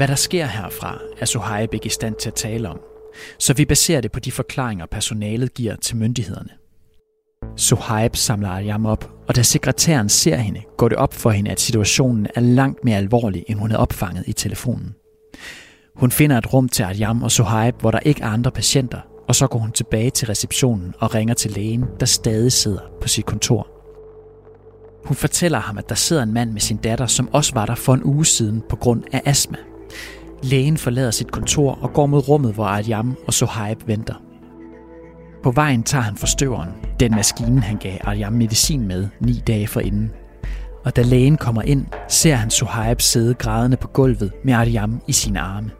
Hvad 0.00 0.08
der 0.08 0.14
sker 0.14 0.46
herfra, 0.46 0.98
er 1.18 1.26
Sohaib 1.26 1.74
ikke 1.74 1.86
i 1.86 1.88
stand 1.88 2.14
til 2.14 2.28
at 2.28 2.34
tale 2.34 2.68
om, 2.68 2.80
så 3.38 3.54
vi 3.54 3.64
baserer 3.64 4.00
det 4.00 4.12
på 4.12 4.20
de 4.20 4.32
forklaringer, 4.32 4.86
personalet 4.86 5.54
giver 5.54 5.76
til 5.76 5.96
myndighederne. 5.96 6.50
Sohaib 7.56 8.16
samler 8.16 8.48
Ariam 8.48 8.86
op, 8.86 9.10
og 9.28 9.36
da 9.36 9.42
sekretæren 9.42 10.08
ser 10.08 10.36
hende, 10.36 10.62
går 10.78 10.88
det 10.88 10.98
op 10.98 11.14
for 11.14 11.30
hende, 11.30 11.50
at 11.50 11.60
situationen 11.60 12.26
er 12.34 12.40
langt 12.40 12.84
mere 12.84 12.96
alvorlig, 12.96 13.44
end 13.48 13.58
hun 13.58 13.70
havde 13.70 13.80
opfanget 13.80 14.24
i 14.26 14.32
telefonen. 14.32 14.94
Hun 15.96 16.10
finder 16.10 16.38
et 16.38 16.52
rum 16.52 16.68
til 16.68 16.82
Ariam 16.82 17.22
og 17.22 17.30
Sohaib, 17.30 17.80
hvor 17.80 17.90
der 17.90 18.00
ikke 18.00 18.22
er 18.22 18.28
andre 18.28 18.50
patienter, 18.50 19.00
og 19.28 19.34
så 19.34 19.46
går 19.46 19.58
hun 19.58 19.72
tilbage 19.72 20.10
til 20.10 20.26
receptionen 20.26 20.94
og 20.98 21.14
ringer 21.14 21.34
til 21.34 21.50
lægen, 21.50 21.84
der 22.00 22.06
stadig 22.06 22.52
sidder 22.52 22.80
på 23.00 23.08
sit 23.08 23.26
kontor. 23.26 23.68
Hun 25.04 25.16
fortæller 25.16 25.58
ham, 25.58 25.78
at 25.78 25.88
der 25.88 25.94
sidder 25.94 26.22
en 26.22 26.32
mand 26.32 26.52
med 26.52 26.60
sin 26.60 26.76
datter, 26.76 27.06
som 27.06 27.28
også 27.32 27.54
var 27.54 27.66
der 27.66 27.74
for 27.74 27.94
en 27.94 28.04
uge 28.04 28.26
siden 28.26 28.62
på 28.68 28.76
grund 28.76 29.02
af 29.12 29.22
astma. 29.24 29.56
Lægen 30.42 30.76
forlader 30.76 31.10
sit 31.10 31.30
kontor 31.30 31.78
og 31.82 31.92
går 31.92 32.06
mod 32.06 32.28
rummet, 32.28 32.54
hvor 32.54 32.64
Aryam 32.64 33.16
og 33.26 33.34
Sohaib 33.34 33.78
venter. 33.86 34.14
På 35.42 35.50
vejen 35.50 35.82
tager 35.82 36.02
han 36.02 36.16
forstøveren, 36.16 36.70
den 37.00 37.14
maskine, 37.14 37.60
han 37.60 37.76
gav 37.76 37.98
Aryam 38.04 38.32
medicin 38.32 38.86
med 38.86 39.08
ni 39.20 39.42
dage 39.46 39.66
forinden. 39.66 40.10
Og 40.84 40.96
da 40.96 41.02
lægen 41.02 41.36
kommer 41.36 41.62
ind, 41.62 41.86
ser 42.08 42.34
han 42.34 42.50
Sohaib 42.50 43.00
sidde 43.00 43.34
grædende 43.34 43.76
på 43.76 43.88
gulvet 43.88 44.32
med 44.44 44.54
Aryam 44.54 45.00
i 45.06 45.12
sine 45.12 45.40
arme. 45.40 45.70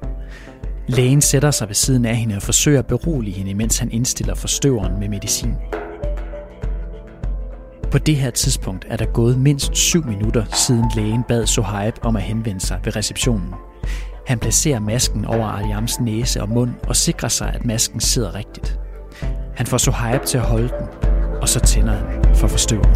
Lægen 0.88 1.20
sætter 1.20 1.50
sig 1.50 1.68
ved 1.68 1.74
siden 1.74 2.04
af 2.04 2.16
hende 2.16 2.36
og 2.36 2.42
forsøger 2.42 2.78
at 2.78 2.86
berolige 2.86 3.36
hende, 3.36 3.54
mens 3.54 3.78
han 3.78 3.92
indstiller 3.92 4.34
forstøveren 4.34 5.00
med 5.00 5.08
medicin. 5.08 5.54
På 7.90 7.98
det 7.98 8.16
her 8.16 8.30
tidspunkt 8.30 8.86
er 8.88 8.96
der 8.96 9.06
gået 9.06 9.38
mindst 9.38 9.76
7 9.76 10.06
minutter, 10.06 10.44
siden 10.52 10.84
lægen 10.96 11.22
bad 11.28 11.46
Sohaib 11.46 11.94
om 12.02 12.16
at 12.16 12.22
henvende 12.22 12.60
sig 12.60 12.80
ved 12.84 12.96
receptionen. 12.96 13.54
Han 14.30 14.38
placerer 14.38 14.80
masken 14.80 15.24
over 15.24 15.46
Ariams 15.58 16.00
næse 16.00 16.42
og 16.42 16.48
mund 16.48 16.70
og 16.88 16.96
sikrer 16.96 17.28
sig, 17.28 17.48
at 17.54 17.64
masken 17.64 18.00
sidder 18.00 18.34
rigtigt. 18.34 18.78
Han 19.56 19.66
får 19.66 19.78
Sohaib 19.78 20.22
til 20.22 20.38
at 20.38 20.44
holde 20.44 20.68
den, 20.68 20.86
og 21.42 21.48
så 21.48 21.60
tænder 21.60 21.92
han 21.92 22.34
for 22.34 22.48
forstøveren. 22.48 22.94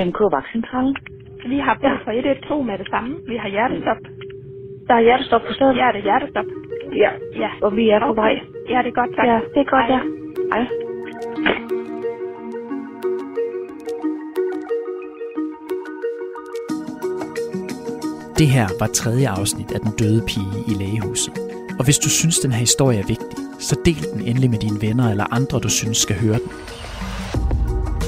AMK 0.00 0.20
Vagtcentralen. 0.34 0.96
Vi 1.52 1.58
har 1.66 1.74
brug 1.80 1.96
for 2.04 2.12
112 2.12 2.64
med 2.70 2.78
det 2.78 2.88
samme. 2.90 3.10
Vi 3.28 3.36
har 3.36 3.48
hjertestop. 3.48 4.00
Der 4.88 4.94
er 4.94 5.00
hjertestop 5.00 5.42
på 5.48 5.52
stedet. 5.52 5.76
Ja, 5.76 5.86
det 5.92 5.98
er 6.02 6.06
hjertestop. 6.10 6.44
Ja, 7.02 7.10
Ja. 7.42 7.50
og 7.62 7.76
vi 7.76 7.84
er 7.90 8.00
på 8.06 8.12
vej. 8.22 8.34
Ja, 8.72 8.78
det 8.84 8.90
er 8.94 8.98
godt, 9.00 9.12
tak. 9.16 9.26
Ja, 9.26 9.38
det 9.54 9.60
er 9.66 9.70
godt, 9.76 9.88
ja. 9.94 10.00
Hej. 10.52 10.89
Det 18.40 18.48
her 18.48 18.68
var 18.78 18.86
tredje 18.86 19.28
afsnit 19.28 19.72
af 19.72 19.80
Den 19.80 19.92
Døde 19.98 20.22
Pige 20.26 20.64
i 20.68 20.74
Lægehuset. 20.74 21.32
Og 21.78 21.84
hvis 21.84 21.98
du 21.98 22.08
synes, 22.08 22.38
den 22.38 22.52
her 22.52 22.58
historie 22.58 22.98
er 22.98 23.06
vigtig, 23.06 23.38
så 23.58 23.76
del 23.84 24.06
den 24.12 24.20
endelig 24.20 24.50
med 24.50 24.58
dine 24.58 24.82
venner 24.82 25.10
eller 25.10 25.34
andre, 25.34 25.58
du 25.58 25.68
synes 25.68 25.98
skal 25.98 26.16
høre 26.16 26.38
den. 26.38 26.50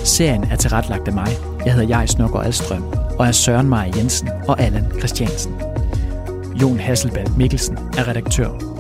Serien 0.05 0.45
er 0.45 0.57
tilrettelagt 0.57 1.09
af 1.09 1.15
mig. 1.15 1.29
Jeg 1.65 1.75
hedder 1.75 1.89
Jais 1.89 2.19
Nørgaard 2.19 2.47
Alstrøm, 2.47 2.85
og 3.19 3.27
er 3.27 3.33
Søren 3.33 3.69
Maja 3.69 3.93
Jensen 3.97 4.29
og 4.49 4.61
Allan 4.61 4.93
Christiansen. 4.99 5.55
Jon 6.63 6.79
Hasselbald 6.79 7.37
Mikkelsen 7.37 7.79
er 7.99 8.09
redaktør. 8.09 8.72